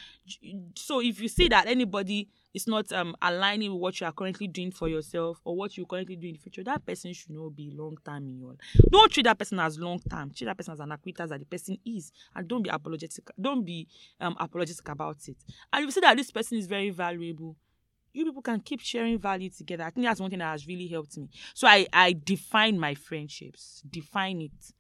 [0.76, 4.48] So if you see that anybody is not um aligning with what you are currently
[4.48, 7.54] doing for yourself or what you currently do in the future, that person should not
[7.54, 8.50] be long term in your.
[8.50, 8.58] life.
[8.90, 10.30] Don't treat that person as long term.
[10.32, 13.30] Treat that person as an acquaintance that the person is, and don't be apologetic.
[13.40, 13.86] Don't be
[14.20, 15.36] um apologetic about it.
[15.72, 17.56] And you see that this person is very valuable,
[18.12, 19.84] you people can keep sharing value together.
[19.84, 21.28] I think that's one thing that has really helped me.
[21.54, 23.82] So I I define my friendships.
[23.88, 24.72] Define it.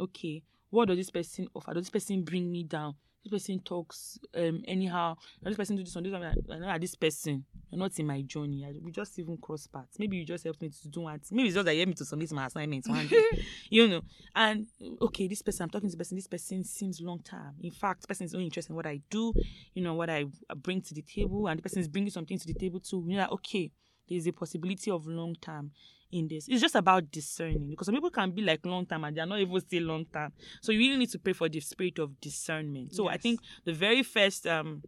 [0.00, 1.74] Okay, what does this person offer?
[1.74, 2.94] Does this person bring me down?
[3.24, 5.16] This person talks um anyhow.
[5.42, 6.04] This person do this one?
[6.04, 6.34] This one.
[6.50, 7.44] I know this person.
[7.70, 8.64] You're not in my journey.
[8.66, 9.96] I, we just even cross paths.
[9.98, 11.20] Maybe you just help me to do one.
[11.30, 13.22] Maybe it's just that you help me to submit my assignments one day.
[13.70, 14.02] you know.
[14.34, 14.66] And
[15.00, 15.64] okay, this person.
[15.64, 16.16] I'm talking to this person.
[16.16, 17.54] This person seems long term.
[17.62, 19.32] In fact, person is only interested in what I do.
[19.74, 20.24] You know what I
[20.56, 23.04] bring to the table, and the person is bringing something to the table too.
[23.06, 23.70] You know, that, okay,
[24.12, 25.70] there's a possibility of long term
[26.10, 26.46] in this.
[26.48, 29.40] It's just about discerning because some people can be like long term and they're not
[29.40, 30.32] even still long term.
[30.60, 32.94] So you really need to pray for the spirit of discernment.
[32.94, 34.82] So I think the very first um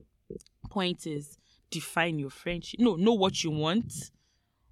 [0.70, 1.38] point is
[1.70, 2.80] define your friendship.
[2.80, 3.92] No, know what you want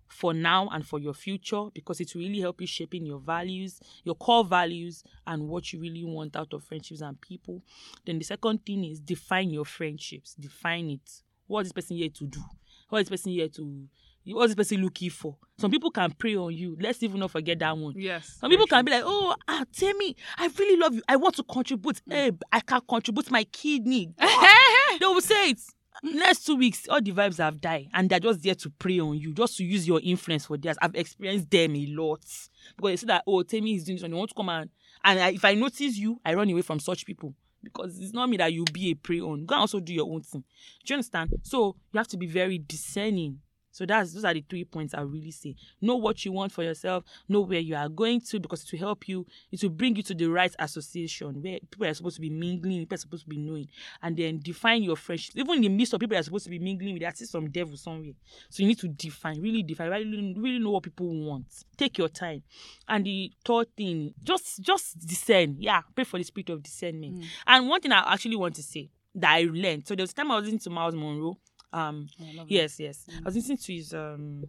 [0.09, 3.81] for now and for your future because it will really help you shaping your values,
[4.05, 7.63] your core values, and what you really want out of friendships and people.
[8.05, 10.35] Then the second thing is define your friendships.
[10.35, 11.23] Define it.
[11.47, 12.41] What is this person here to do?
[12.91, 13.89] What is this person here to?
[14.27, 15.37] What is this person looking for?
[15.59, 16.77] Some people can pray on you.
[16.81, 17.95] Let's even not forget that one.
[17.97, 18.37] Yes.
[18.41, 21.03] Some people can be like, oh, ah, tell me, I really love you.
[21.09, 22.01] I want to contribute.
[22.09, 24.15] Hey, I can contribute my kidney.
[24.19, 25.61] they will say it.
[26.03, 29.17] Next two weeks, all the vibes have died, and they're just there to prey on
[29.19, 30.77] you, just to use your influence for theirs.
[30.83, 32.25] I've experienced them a lot
[32.77, 34.71] because they say that, oh, Temi is doing this, and they want to come and
[35.05, 38.29] and I, if I notice you, I run away from such people because it's not
[38.29, 39.45] me that you'll be a prey on.
[39.47, 40.45] Go and also do your own thing.
[40.85, 41.31] Do you understand?
[41.43, 43.41] So you have to be very discerning.
[43.73, 45.57] So that's those are the three points I really say.
[45.81, 47.05] Know what you want for yourself.
[47.29, 49.27] Know where you are going to because it will help you.
[49.51, 52.81] It will bring you to the right association where people are supposed to be mingling,
[52.81, 53.69] people are supposed to be knowing,
[54.03, 55.37] and then define your friendships.
[55.37, 57.51] Even in the midst of people are supposed to be mingling with, there's still some
[57.51, 58.13] devil somewhere.
[58.51, 61.47] So you need to define, really define, really, really know what people want.
[61.77, 62.43] Take your time.
[62.87, 65.57] And the third thing, just just discern.
[65.59, 67.21] Yeah, pray for the spirit of discernment.
[67.21, 67.25] Mm.
[67.47, 69.87] And one thing I actually want to say that I learned.
[69.87, 71.39] So there was a time I was listening to Myles Munroe.
[71.73, 72.45] Um, it.
[72.49, 73.07] yes, yes.
[73.09, 74.45] I was listening to his um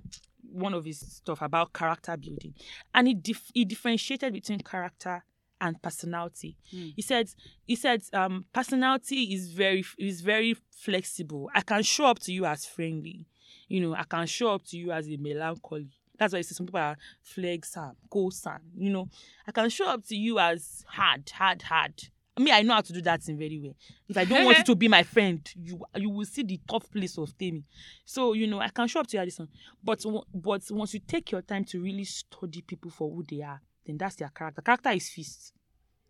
[0.51, 2.53] one of his stuff about character building,
[2.93, 5.23] and he dif- he differentiated between character
[5.61, 6.57] and personality.
[6.73, 6.93] Mm.
[6.95, 7.29] He said
[7.65, 11.49] he said um personality is very is very flexible.
[11.55, 13.25] I can show up to you as friendly,
[13.67, 13.95] you know.
[13.95, 15.87] I can show up to you as a melancholy.
[16.17, 19.09] That's why you see some people are flex and ghost and you know.
[19.47, 22.03] I can show up to you as hard, hard, hard.
[22.35, 23.75] I mean, I know how to do that thing very well.
[24.09, 26.89] If I don't want you to be my friend, you you will see the tough
[26.89, 27.63] place of Temi.
[28.05, 29.49] So you know, I can show up to you this one.
[29.83, 30.03] But
[30.33, 33.97] but once you take your time to really study people for who they are, then
[33.97, 34.61] that's their character.
[34.61, 35.53] Character is fixed.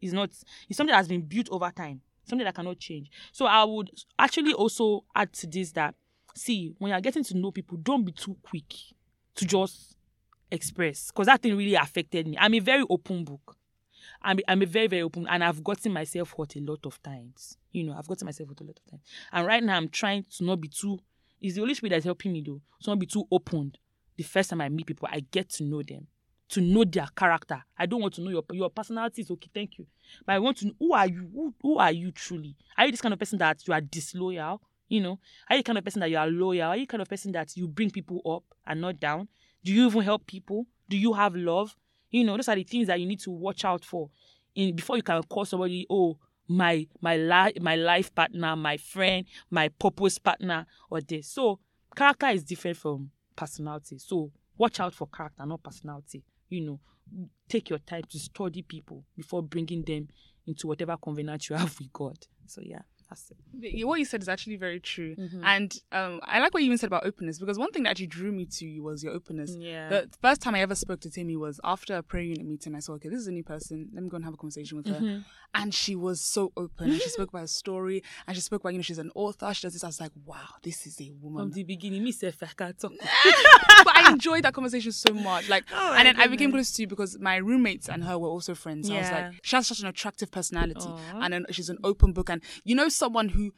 [0.01, 0.29] It's not.
[0.69, 2.01] It's something that has been built over time.
[2.25, 3.11] Something that cannot change.
[3.33, 5.95] So I would actually also add to this that
[6.35, 8.73] see when you're getting to know people, don't be too quick
[9.35, 9.95] to just
[10.51, 12.37] express because that thing really affected me.
[12.39, 13.57] I'm a very open book.
[14.21, 17.57] I'm I'm a very very open and I've gotten myself hurt a lot of times.
[17.71, 19.03] You know, I've gotten myself hurt a lot of times.
[19.31, 20.99] And right now I'm trying to not be too.
[21.41, 22.61] It's the Holy Spirit that's helping me though.
[22.83, 23.73] To not be too open.
[24.15, 26.07] The first time I meet people, I get to know them,
[26.49, 27.63] to know their character.
[27.77, 29.87] I don't want to know your your personality is okay, thank you,
[30.25, 31.29] but I want to know who are you.
[31.33, 32.55] Who, who are you truly?
[32.77, 34.61] Are you this kind of person that you are disloyal?
[34.87, 36.69] You know, are you kind of person that you are loyal?
[36.69, 39.27] Are you kind of person that you bring people up and not down?
[39.63, 40.67] Do you even help people?
[40.89, 41.75] Do you have love?
[42.13, 44.09] You know, those are the things that you need to watch out for
[44.55, 49.25] in before you can call somebody, oh, my my life my life partner, my friend,
[49.49, 51.27] my purpose partner, or this.
[51.27, 51.59] So
[51.95, 53.97] character is different from personality.
[53.97, 56.23] So watch out for character, not personality.
[56.49, 56.79] You know,
[57.49, 60.09] take your time to study people before bringing them
[60.45, 62.17] into whatever covenant you have with God.
[62.45, 62.81] So yeah,
[63.53, 65.15] The- What you said is actually very true.
[65.15, 65.41] Mhm.
[65.43, 68.07] And um, I like what you even said about openness because one thing that actually
[68.07, 69.55] drew me to you was your openness.
[69.57, 69.89] Yeah.
[69.89, 72.75] The first time I ever spoke to Temi was after a prayer unit meeting.
[72.75, 73.89] I saw, okay, this is a new person.
[73.93, 74.95] Let me go and have a conversation with her.
[74.99, 75.19] Mm-hmm.
[75.55, 76.91] And she was so open.
[76.91, 78.01] And she spoke about her story.
[78.27, 79.53] And she spoke about, you know, she's an author.
[79.53, 79.83] She does this.
[79.83, 81.43] I was like, wow, this is a woman.
[81.43, 82.91] From the beginning, me I can't talk.
[83.83, 85.49] but I enjoyed that conversation so much.
[85.49, 88.27] Like, Oh and then I became close to you because my roommates and her were
[88.29, 88.89] also friends.
[88.89, 89.25] I was Yeah.
[89.27, 91.19] like, she has such an attractive personality, Aw.
[91.21, 92.29] and then she's an open book.
[92.29, 93.51] And you know, someone who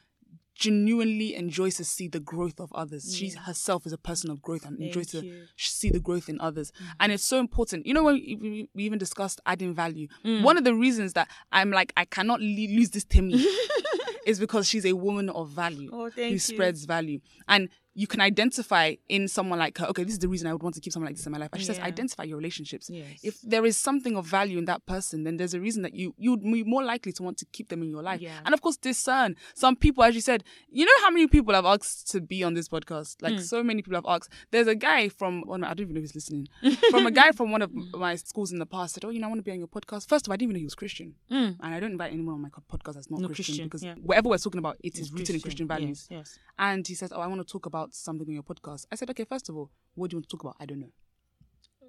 [0.54, 3.14] genuinely enjoys to see the growth of others.
[3.14, 5.22] She herself is a person of growth and enjoys to
[5.56, 6.72] see the growth in others.
[6.98, 7.84] And it's so important.
[7.86, 10.42] You know, when we, we we even discussed adding value, Mm.
[10.42, 13.44] one of the reasons that I'm like, I cannot le- lose this Temi
[14.26, 16.38] is because she's a woman of value Oh, who you.
[16.38, 17.20] spreads value.
[17.48, 20.62] And you can identify in someone like her, okay, this is the reason I would
[20.62, 21.48] want to keep someone like this in my life.
[21.52, 22.90] And she says, identify your relationships.
[22.90, 23.06] Yes.
[23.22, 26.14] If there is something of value in that person, then there's a reason that you
[26.18, 28.20] you'd be more likely to want to keep them in your life.
[28.20, 28.38] Yeah.
[28.44, 29.36] And of course, discern.
[29.54, 32.52] Some people, as you said, you know how many people have asked to be on
[32.52, 33.22] this podcast?
[33.22, 33.38] Like hmm.
[33.38, 34.30] so many people have asked.
[34.50, 35.64] There's a guy from one.
[35.64, 36.48] I don't even know if he's listening.
[36.90, 39.26] from a guy from one of my schools in the past said, "Oh, you know,
[39.26, 40.66] I want to be on your podcast." First of all, I didn't even know he
[40.66, 41.34] was Christian, hmm.
[41.34, 43.94] and I don't invite anyone on my podcast that's not No Christian, Christian, because yeah.
[44.02, 46.06] whatever we're talking about, it is rooted in Christian values.
[46.10, 46.38] Yes, yes.
[46.58, 49.10] And he says, "Oh, I want to talk about something on your podcast." I said,
[49.10, 50.56] "Okay, first of all, what do you want to talk about?
[50.60, 50.92] I don't know."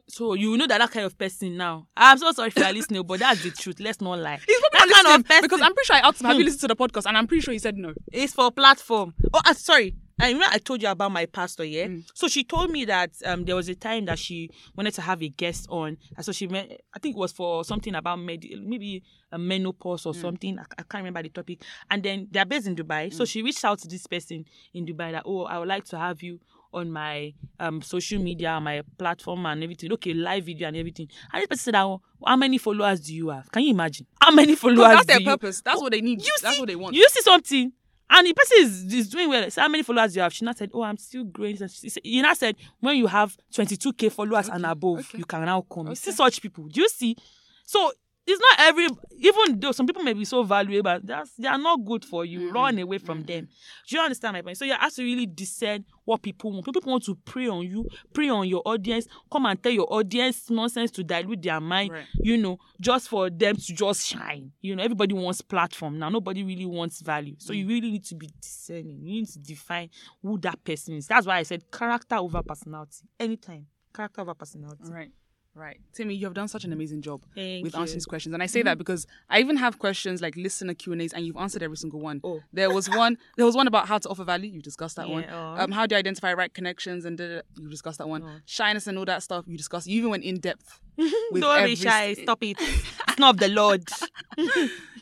[0.10, 1.88] So you know that that kind of person now.
[1.96, 3.80] I'm so sorry if you're listening, but that's the truth.
[3.80, 4.40] Let's not lie.
[4.48, 6.46] He's that probably kind of person because I'm pretty sure I asked him, "Have you
[6.46, 7.94] listened to the podcast?" And I'm pretty sure he said no.
[8.12, 9.14] It's for platform.
[9.34, 9.98] Oh, uh, sorry.
[10.20, 11.86] I remember I told you about my pastor, yeah.
[11.86, 12.04] Mm.
[12.14, 15.22] So she told me that um there was a time that she wanted to have
[15.22, 16.82] a guest on, and so she met.
[16.94, 20.10] I think it was for something about med- maybe a menopause Mm.
[20.10, 20.58] or something.
[20.60, 21.62] I, I can't remember the topic.
[21.92, 25.12] And then they're based in Dubai, so she reached out to this person in Dubai
[25.12, 26.40] that oh I would like to have you
[26.74, 29.92] on my um social media, my platform and everything.
[29.94, 31.08] Okay, live video and everything.
[31.32, 33.52] And this person said, oh, how many followers do you have?
[33.52, 34.08] Can you imagine?
[34.20, 34.96] How many followers?
[34.96, 35.62] That's their you- purpose.
[35.62, 36.22] That's what they need.
[36.26, 36.96] you that's see, what they want.
[36.96, 37.72] You see something,
[38.10, 39.50] and the person is, is doing well.
[39.52, 40.34] So how many followers do you have?
[40.34, 43.08] She now said, "Oh, I'm still growing." And she said- You now said, "When you
[43.08, 45.18] have 22k followers and above, okay.
[45.20, 46.66] you can now come." You see such people.
[46.68, 47.16] Do you see?
[47.66, 47.92] So
[48.28, 48.88] it's not every.
[49.20, 52.42] Even though some people may be so valuable, that's they are not good for you.
[52.42, 52.56] Mm-hmm.
[52.56, 53.28] Run away from mm-hmm.
[53.28, 53.48] them.
[53.88, 54.58] Do you understand my point?
[54.58, 56.66] So you have to really discern what people want.
[56.66, 60.50] People want to prey on you, prey on your audience, come and tell your audience
[60.50, 62.06] nonsense to dilute their mind Right.
[62.20, 64.52] you know, just for them to just shine.
[64.62, 66.10] You know, everybody wants platform now.
[66.10, 67.36] Nobody really wants value.
[67.40, 67.70] So you mm.
[67.70, 69.00] really need to be discerning.
[69.04, 69.90] You need to define
[70.22, 71.08] who that person is.
[71.08, 73.06] That's why I said character over personality.
[73.20, 73.68] Anytime.
[73.94, 74.84] Character over personality.
[74.92, 75.12] Right.
[75.58, 75.80] Right.
[75.94, 77.80] Temi, you have done such an amazing job Thank with you.
[77.80, 78.34] answering these questions.
[78.34, 81.64] And I say that because I even have questions like listener Q&As and you've answered
[81.64, 82.22] every single one.
[82.24, 82.42] Oh.
[82.54, 85.26] There was one there was one about how to offer value, you discussed that one.
[85.32, 85.56] Oh.
[85.58, 88.22] Um how do you identify right connections and da, da, da, you discussed that one.
[88.24, 88.40] Oh.
[88.46, 89.88] Shyness and all that stuff, you discussed.
[89.88, 90.80] You even went in depth.
[90.98, 92.14] with Don't every be shy.
[92.14, 92.58] st- Stop it.
[92.60, 93.84] It's not of the Lord.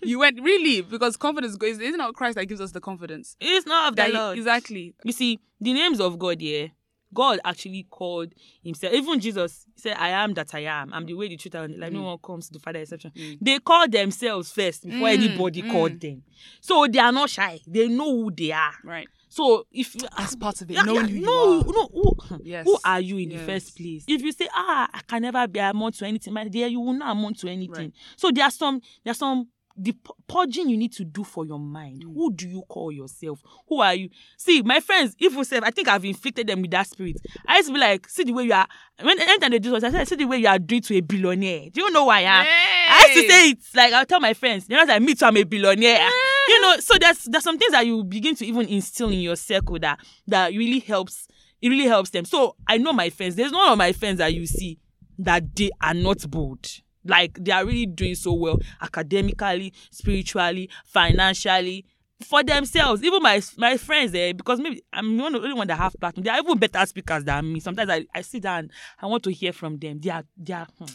[0.03, 3.35] You went really because confidence goes isn't it Christ that gives us the confidence?
[3.39, 4.37] It's not of the That he- Lord.
[4.37, 4.93] exactly.
[5.03, 6.71] You see, the names of God here,
[7.13, 8.33] God actually called
[8.63, 8.93] himself.
[8.93, 10.93] Even Jesus said, I am that I am.
[10.93, 11.91] I'm the way, the truth, and the life.
[11.93, 13.11] No one comes to the Father exception.
[13.41, 16.23] They call themselves first before Mm, anybody called them.
[16.61, 17.59] So they are not shy.
[17.67, 18.73] They know who they are.
[18.83, 19.07] Right.
[19.29, 21.65] So if you As part of it, yeah, knowing yeah, who you no, are.
[21.65, 22.65] no, who, Yes.
[22.65, 24.03] who are you in the first place?
[24.07, 26.93] If you say, ah, I can never be amount to anything, my dear, you will
[26.93, 27.73] not amount to anything.
[27.85, 27.93] Right.
[28.17, 29.47] So there are some, there are some
[29.77, 29.93] the
[30.27, 32.03] purging you need to do for your mind.
[32.05, 32.13] Mm.
[32.13, 33.41] Who do you call yourself?
[33.67, 34.09] Who are you?
[34.37, 37.17] See, my friends, even say, I think I've inflicted them with that spirit.
[37.45, 38.67] I used to be like, see the way you are.
[39.01, 41.01] When anytime they do something, I said, see the way you are doing to a
[41.01, 41.69] billionaire.
[41.71, 42.45] Do you know who I am?
[42.47, 44.67] I used to say it like I'll tell my friends.
[44.67, 46.09] They're not like me too, I'm a billionaire.
[46.47, 49.35] You know, so there's there's some things that you begin to even instill in your
[49.35, 51.27] circle that that really helps.
[51.61, 52.25] It really helps them.
[52.25, 53.35] So I know my friends.
[53.35, 54.79] There's none of my friends that you see
[55.17, 56.67] that they are not bold.
[57.05, 61.85] Like they are really doing so well academically, spiritually, financially.
[62.23, 65.67] For themselves, even my my friends, eh, because maybe I'm one of the only one
[65.67, 66.23] that have platform.
[66.23, 67.59] They are even better speakers than me.
[67.59, 69.99] Sometimes I, I sit down, I want to hear from them.
[69.99, 70.65] They are they are.
[70.79, 70.85] Hmm,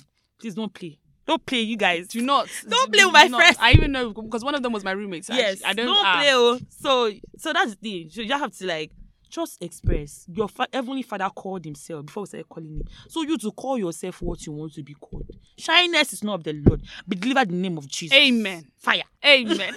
[0.41, 2.09] please don't play, don't play, you guys.
[2.09, 3.59] Do not Don't do- play with my friends.
[3.61, 5.27] I even know because one of them was my roommate.
[5.27, 5.87] so I- yes I, don't.
[5.87, 6.17] don't ah.
[6.21, 8.91] play oh so so that's the thing so you have to like
[9.31, 10.27] just express.
[10.33, 12.83] Your fa- heavenly father called himself before we started calling him.
[13.09, 15.27] So you to call yourself what you want to be called.
[15.57, 16.83] Shyness is not of the lord.
[17.09, 18.17] Be delivered in the name of jesus.
[18.17, 18.67] Amen.
[18.77, 19.75] fire Amen.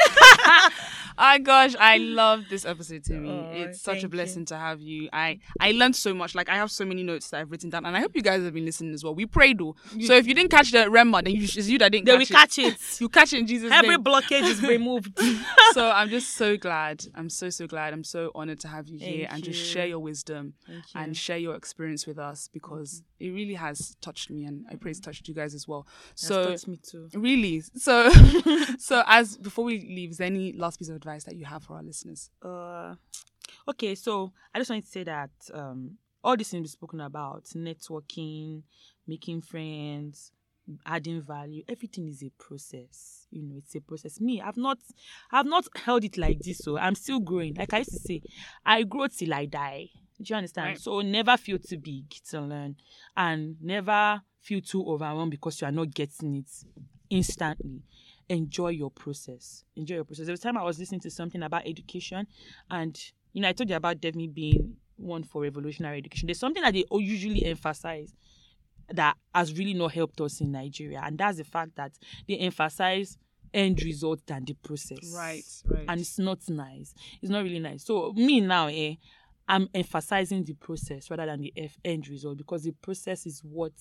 [1.17, 3.29] oh gosh, I love this episode, Temi.
[3.29, 5.09] Oh, it's such a thank blessing to have you.
[5.11, 6.33] I I learned so much.
[6.33, 8.41] Like I have so many notes that I've written down, and I hope you guys
[8.43, 9.13] have been listening as well.
[9.13, 11.91] We prayed though, so if you didn't catch the rhema, then you, it's you that
[11.91, 12.79] didn't will catch catch it it.
[13.01, 14.03] You catch it in Jesus' every name.
[14.03, 15.19] blockage is removed
[15.73, 17.05] so I'm just so glad.
[17.15, 17.93] I'm so so glad.
[17.93, 21.17] I'm so honored to have you here Thank and just share your wisdom Thank and
[21.17, 24.99] share your experience with us because it really has touched me, and I pray it's
[24.99, 25.87] touched you guys as well.
[26.09, 27.61] That's So touched me too Really?
[27.75, 28.09] So,
[28.77, 31.63] so as before we leave, is there any last piece of advice that you have
[31.63, 32.29] for our listeners?
[32.43, 32.95] uh
[33.67, 37.43] okay so i just wanted to say that um all these things we've spoken about
[37.55, 38.63] networking
[39.07, 40.31] making friends
[40.85, 44.77] adding value everything is a process you know it's a process me i've not
[45.31, 48.21] i've not held it like this so i'm still growing like i used to say
[48.65, 49.89] i grow till i die
[50.21, 50.79] do you understand Right.
[50.79, 52.75] so never feel too big to learn
[53.17, 56.49] and never feel too overwhelmed because you are not getting it
[57.09, 57.81] instantly
[58.29, 59.65] enjoy your process.
[59.75, 60.25] Enjoy your process.
[60.25, 62.25] There was a time I was listening to something about education,
[62.71, 62.97] and
[63.33, 66.27] you know, I told you about Devni being one for revolutionary education.
[66.27, 68.13] There's something that they usually emphasize
[68.93, 71.91] that has really not helped us in Nigeria, and that's the fact that
[72.27, 73.17] they emphasize
[73.53, 75.13] end result than the process.
[75.13, 75.85] Right, right.
[75.87, 76.95] And it's not nice.
[77.21, 77.83] It's not really nice.
[77.83, 78.95] So me now, eh,
[79.47, 83.73] I'm emphasizing the process rather than the F end result because the process is what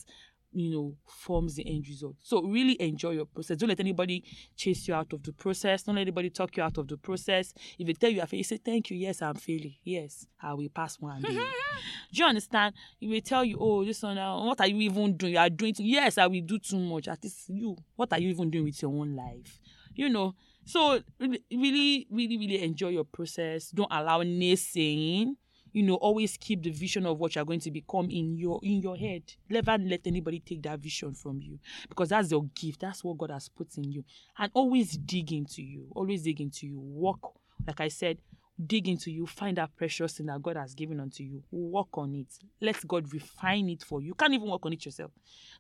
[0.53, 2.17] you know forms the end result.
[2.23, 3.57] So really enjoy your process.
[3.57, 4.25] Don't let anybody
[4.57, 5.83] chase you out of the process.
[5.83, 7.55] Don't let anybody talk you out of the process.
[7.79, 8.97] If they tell you I you say thank you.
[8.97, 9.77] Yes, I'm failing.
[9.83, 11.29] Yes, I will pass one day.
[12.13, 12.75] Do you understand?
[13.01, 15.33] If they tell you, oh, this one now, what are you even doing?
[15.33, 17.09] You are doing too, yes, I will do too much.
[17.09, 19.61] At least you, what are you even doing with your own life?
[19.95, 20.35] You know.
[20.65, 23.71] So really, really, really, really enjoy your process.
[23.71, 25.35] Don't allow naysaying
[25.73, 28.81] you know always keep the vision of what you're going to become in your in
[28.81, 29.23] your head.
[29.49, 31.59] Never let anybody take that vision from you
[31.89, 32.81] because that's your gift.
[32.81, 34.05] That's what god has put in you.
[34.39, 35.87] And always dig into you.
[35.95, 36.79] Always dig into you.
[36.81, 37.21] Work
[37.67, 38.19] like i said
[38.67, 39.27] dig into you.
[39.27, 41.43] Find that precious thing that god has given unto you.
[41.51, 42.29] Work on it.
[42.61, 44.09] Let god refine it for you.
[44.09, 45.11] You can't even work on it yourself.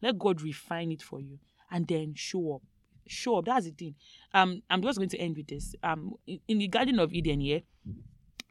[0.00, 1.38] Let god refine it for you
[1.70, 2.62] and then show up.
[3.06, 3.46] Show up.
[3.46, 3.94] That's the thing.
[4.34, 5.74] Um i'm just going to end with this.
[5.82, 7.62] Um in, the garden of eden here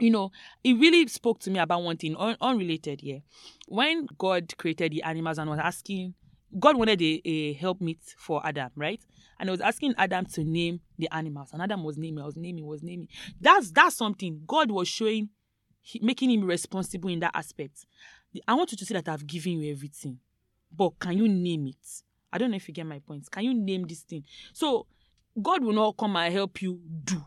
[0.02, 0.32] you know,
[0.64, 3.22] it really spoke to me about one thing, un- unrelated here.
[3.68, 6.16] When God created the animals and was asking,
[6.60, 9.02] God wanted a, a helpmeet for Adam, right?
[9.40, 12.66] And he was asking Adam to name the animals, and Adam was naming, was naming,
[12.66, 13.08] was naming.
[13.40, 15.30] That's that's something God was showing,
[15.82, 17.86] he, making him responsible in that aspect.
[18.48, 20.20] I want you to see that I've given you everything,
[20.76, 22.04] but can you name it?
[22.34, 23.30] I don't know if you get my point.
[23.30, 24.24] Can you name this thing?
[24.54, 24.88] So
[25.42, 27.22] God will not come and help you do.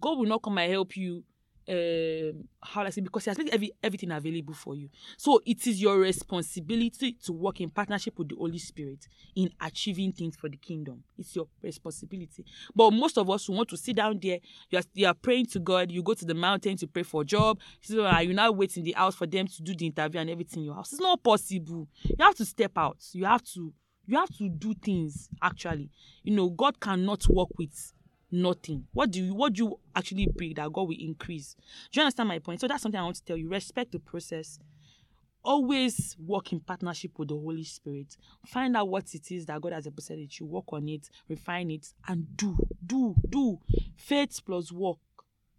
[0.00, 1.24] God will not come and help you
[1.70, 4.88] um, how I say because he has made every, everything available for you.
[5.16, 9.06] So it is your responsibility to work in partnership with the Holy Spirit
[9.36, 11.04] in achieving things for the kingdom.
[11.16, 12.44] It's your responsibility.
[12.74, 14.38] But most of us who want to sit down there,
[14.70, 17.22] you are, you are praying to God, you go to the mountain to pray for
[17.22, 19.86] a job, so uh, you now wait in the house for them to do the
[19.86, 20.92] interview and everything in your house.
[20.92, 21.88] It's not possible.
[22.04, 22.98] You have to step out.
[23.12, 23.72] You have to
[24.06, 25.88] you have to do things actually.
[26.24, 27.92] You know, God cannot work with
[28.30, 28.86] nothing.
[28.92, 31.56] What do you what do you actually bring that God will increase?
[31.92, 32.60] Do you understand my point?
[32.60, 33.48] So that's something I want to tell you.
[33.48, 34.58] Respect the process.
[35.42, 38.16] Always work in partnership with the Holy Spirit.
[38.46, 40.44] Find out what it is that God has deposited you.
[40.44, 43.58] Work on it, refine it, and do, do, do.
[43.96, 44.98] Faith plus work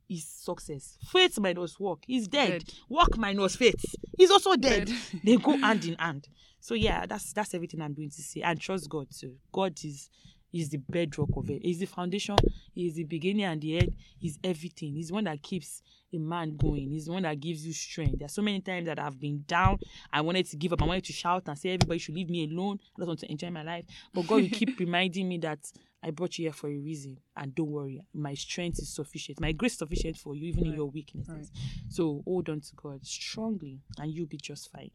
[0.08, 1.00] is success.
[1.12, 2.64] Faith minus work is dead.
[2.64, 2.74] dead.
[2.90, 3.84] Work minus faith
[4.20, 4.86] is also dead.
[4.88, 4.98] dead.
[5.24, 6.28] they go hand in hand.
[6.60, 8.42] So yeah, that's that's everything I'm going to say.
[8.42, 9.36] And trust God too.
[9.52, 10.10] God is
[10.54, 11.62] is the bedrock of it.
[11.64, 12.36] He's the foundation.
[12.74, 13.96] He's the beginning and the end.
[14.18, 14.94] He's everything.
[14.94, 15.82] He's the one that keeps
[16.14, 16.90] a man going.
[16.90, 18.20] He's the one that gives you strength.
[18.20, 19.80] There are so many times that I've been down.
[20.12, 20.82] I wanted to give up.
[20.82, 22.80] I wanted to shout and say everybody should leave me alone.
[22.98, 23.86] I just want to enjoy my life.
[24.14, 25.60] But God will keep reminding me that
[26.04, 27.18] I brought you here for a reason.
[27.36, 29.40] And don't worry, my strength is sufficient.
[29.40, 30.70] My grace is sufficient for you, even right.
[30.72, 31.30] in your weaknesses.
[31.30, 31.48] Right.
[31.90, 34.92] So hold on to God strongly, and you'll be just fine.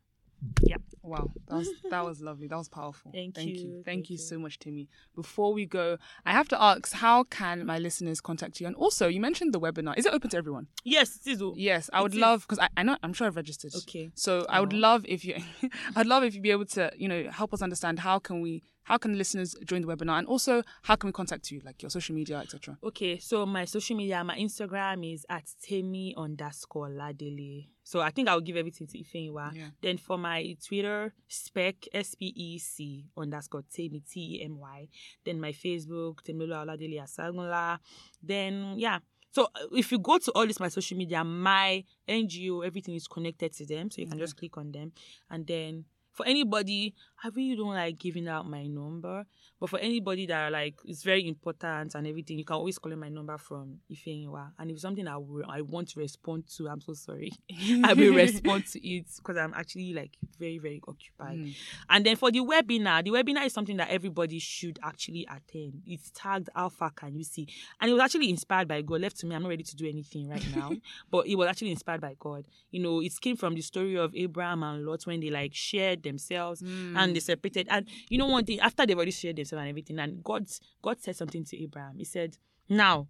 [0.62, 0.76] Yeah.
[1.02, 1.30] Wow.
[1.48, 2.48] That was that was lovely.
[2.48, 3.12] That was powerful.
[3.12, 3.54] Thank, Thank you.
[3.54, 3.72] you.
[3.74, 4.88] Thank, Thank you, you so much, Temi.
[5.14, 8.66] Before we go, I have to ask, how can my listeners contact you?
[8.66, 9.96] And also, you mentioned the webinar.
[9.96, 10.66] Is it open to everyone?
[10.84, 11.42] Yes, it is.
[11.54, 13.74] Yes, I would it love because I, I know I'm sure I've registered.
[13.74, 14.10] Okay.
[14.14, 15.36] So I would love if you,
[15.96, 18.62] I'd love if you'd be able to, you know, help us understand how can we
[18.86, 21.90] how can listeners join the webinar and also how can we contact you like your
[21.90, 27.66] social media etc okay so my social media my instagram is at temi underscore ladele
[27.86, 29.70] so i think i'll give everything to ifeanyiwa yeah.
[29.80, 34.88] then for my twitter spec s-p-e-c underscore temi t-e-m-y
[35.24, 37.78] then my facebook temilolu oladele asagunla
[38.26, 39.00] then yeah
[39.36, 43.06] so uh, if you go to all this my social media, my NGO, everything is
[43.06, 43.90] connected to them.
[43.90, 44.92] So you can just click on them.
[45.28, 45.84] And then
[46.16, 49.24] for anybody, I really don't like giving out my number.
[49.60, 52.92] But for anybody that are like it's very important and everything, you can always call
[52.92, 54.52] in my number from Ifeanyiwa.
[54.58, 57.32] And if something I will, I want to respond to, I'm so sorry.
[57.84, 61.38] I will respond to it because I'm actually like very, very occupied.
[61.38, 61.54] Mm.
[61.90, 65.82] And then for the webinar, the webinar is something that everybody should actually attend.
[65.86, 67.48] It's tagged How far can you see?
[67.80, 69.02] And it was actually inspired by God.
[69.02, 70.72] Left to me, I'm not ready to do anything right now.
[71.10, 72.46] but it was actually inspired by God.
[72.70, 76.05] You know, it came from the story of Abraham and Lot when they like shared
[76.06, 76.96] themselves mm.
[76.96, 77.68] and they separated.
[77.70, 80.46] And you know one thing, after they've already shared themselves and everything, and God
[80.82, 81.98] God said something to Abraham.
[81.98, 82.36] He said,
[82.68, 83.08] Now,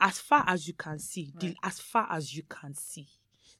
[0.00, 1.56] as far as you can see, right.
[1.62, 3.06] as far as you can see,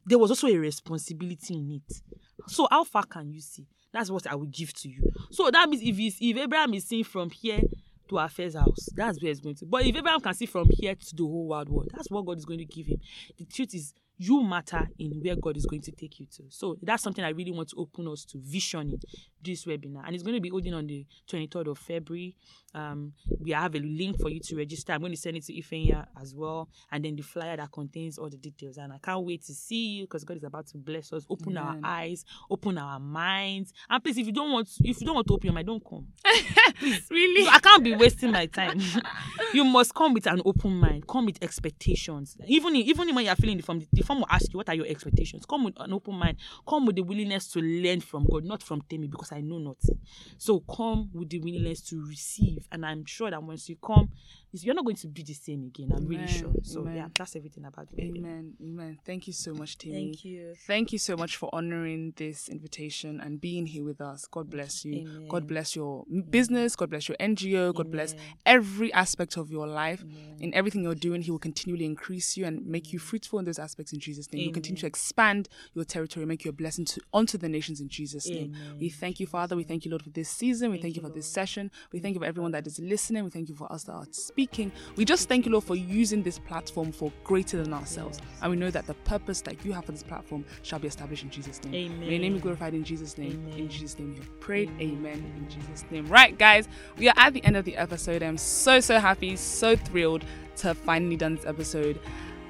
[0.07, 2.03] there was also a responsibility in it.
[2.46, 3.66] So how far can you see?
[3.92, 5.03] That's what I will give to you.
[5.30, 7.61] So that means if if Abraham is seeing from here
[8.09, 8.88] to our first house.
[8.94, 9.66] That's where it's going to.
[9.66, 12.38] But if Abraham can see from here to the whole world world, that's what God
[12.38, 13.01] is going to give him.
[13.36, 16.43] The truth is, you matter in where God is going to take you to.
[16.51, 19.01] So that's something I really want to open us to visioning
[19.43, 20.03] this webinar.
[20.05, 22.35] And it's going to be holding on the 23rd of February.
[22.75, 24.93] Um, we have a link for you to register.
[24.93, 26.69] I'm going to send it to Ifenya as well.
[26.91, 28.77] And then the flyer that contains all the details.
[28.77, 31.57] And I can't wait to see you because God is about to bless us, open
[31.57, 31.85] Amen.
[31.85, 33.73] our eyes, open our minds.
[33.89, 35.85] And please, if you don't want if you don't want to open your mind, don't
[35.85, 36.09] come.
[36.79, 37.07] please.
[37.11, 37.49] Really?
[37.49, 38.81] I can't be wasting my time.
[39.55, 41.07] you must come with an open mind.
[41.07, 42.37] Come with expectations.
[42.47, 44.87] Even even when you're feeling the form, the form will ask you what are your
[44.87, 45.45] expectations.
[45.47, 46.37] Come with an open mind.
[46.68, 49.99] Come with the willingness to learn from God, not from Temi, because I know nothing.
[50.37, 52.66] So come with the willingness to receive.
[52.70, 54.11] And I'm sure that once you come,
[54.53, 55.91] you're not going to be the same again.
[55.93, 56.09] I'm Amen.
[56.09, 56.53] really sure.
[56.62, 56.97] So Amen.
[56.97, 58.01] yeah, that's everything about it.
[58.01, 58.55] Amen.
[58.62, 58.99] Amen.
[59.05, 59.95] Thank you so much, Temi.
[59.95, 60.55] Thank you.
[60.66, 64.26] Thank you so much for honoring this invitation and being here with us.
[64.31, 64.95] God bless you.
[65.01, 65.29] Amen.
[65.29, 66.68] God bless your business.
[66.77, 67.75] God bless your NGO.
[67.75, 68.14] God bless
[68.45, 70.05] every aspect of your life.
[70.41, 73.59] In everything you're doing, He will continually increase you and make you fruitful in those
[73.59, 74.41] aspects in Jesus' name.
[74.41, 77.81] He will continue to expand your territory, make you a blessing to onto the nations
[77.81, 78.55] in Jesus' name.
[78.79, 79.57] We thank you, Father.
[79.57, 80.71] We thank you, Lord, for this season.
[80.71, 81.71] We thank, thank you for this session.
[81.93, 83.25] We thank you for everyone that is listening.
[83.25, 84.73] We thank you for us that are speaking.
[84.97, 88.19] We just thank you, Lord, for using this platform for greater than ourselves.
[88.21, 88.29] Yes.
[88.43, 91.25] And we know that the purpose that you have for this platform shall be established
[91.25, 91.75] in Jesus' name.
[91.75, 92.01] Amen.
[92.01, 93.43] May your name be glorified in Jesus' name.
[93.47, 93.59] Amen.
[93.59, 94.71] In Jesus' name we have prayed.
[94.81, 94.99] Amen.
[94.99, 95.35] Amen.
[95.37, 96.07] In Jesus' name.
[96.07, 98.23] Right, guys, we are at the end of the episode.
[98.23, 100.25] I'm so, so happy, so thrilled
[100.57, 102.01] to have finally done this episode.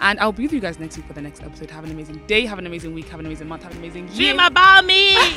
[0.01, 1.71] And I'll be with you guys next week for the next episode.
[1.71, 4.07] Have an amazing day, have an amazing week, have an amazing month, have an amazing
[4.09, 4.35] year.
[4.35, 5.13] Dream about me.
[5.15, 5.33] have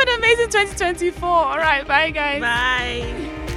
[0.00, 1.28] an amazing 2024.
[1.28, 2.42] All right, bye, guys.
[2.42, 3.55] Bye.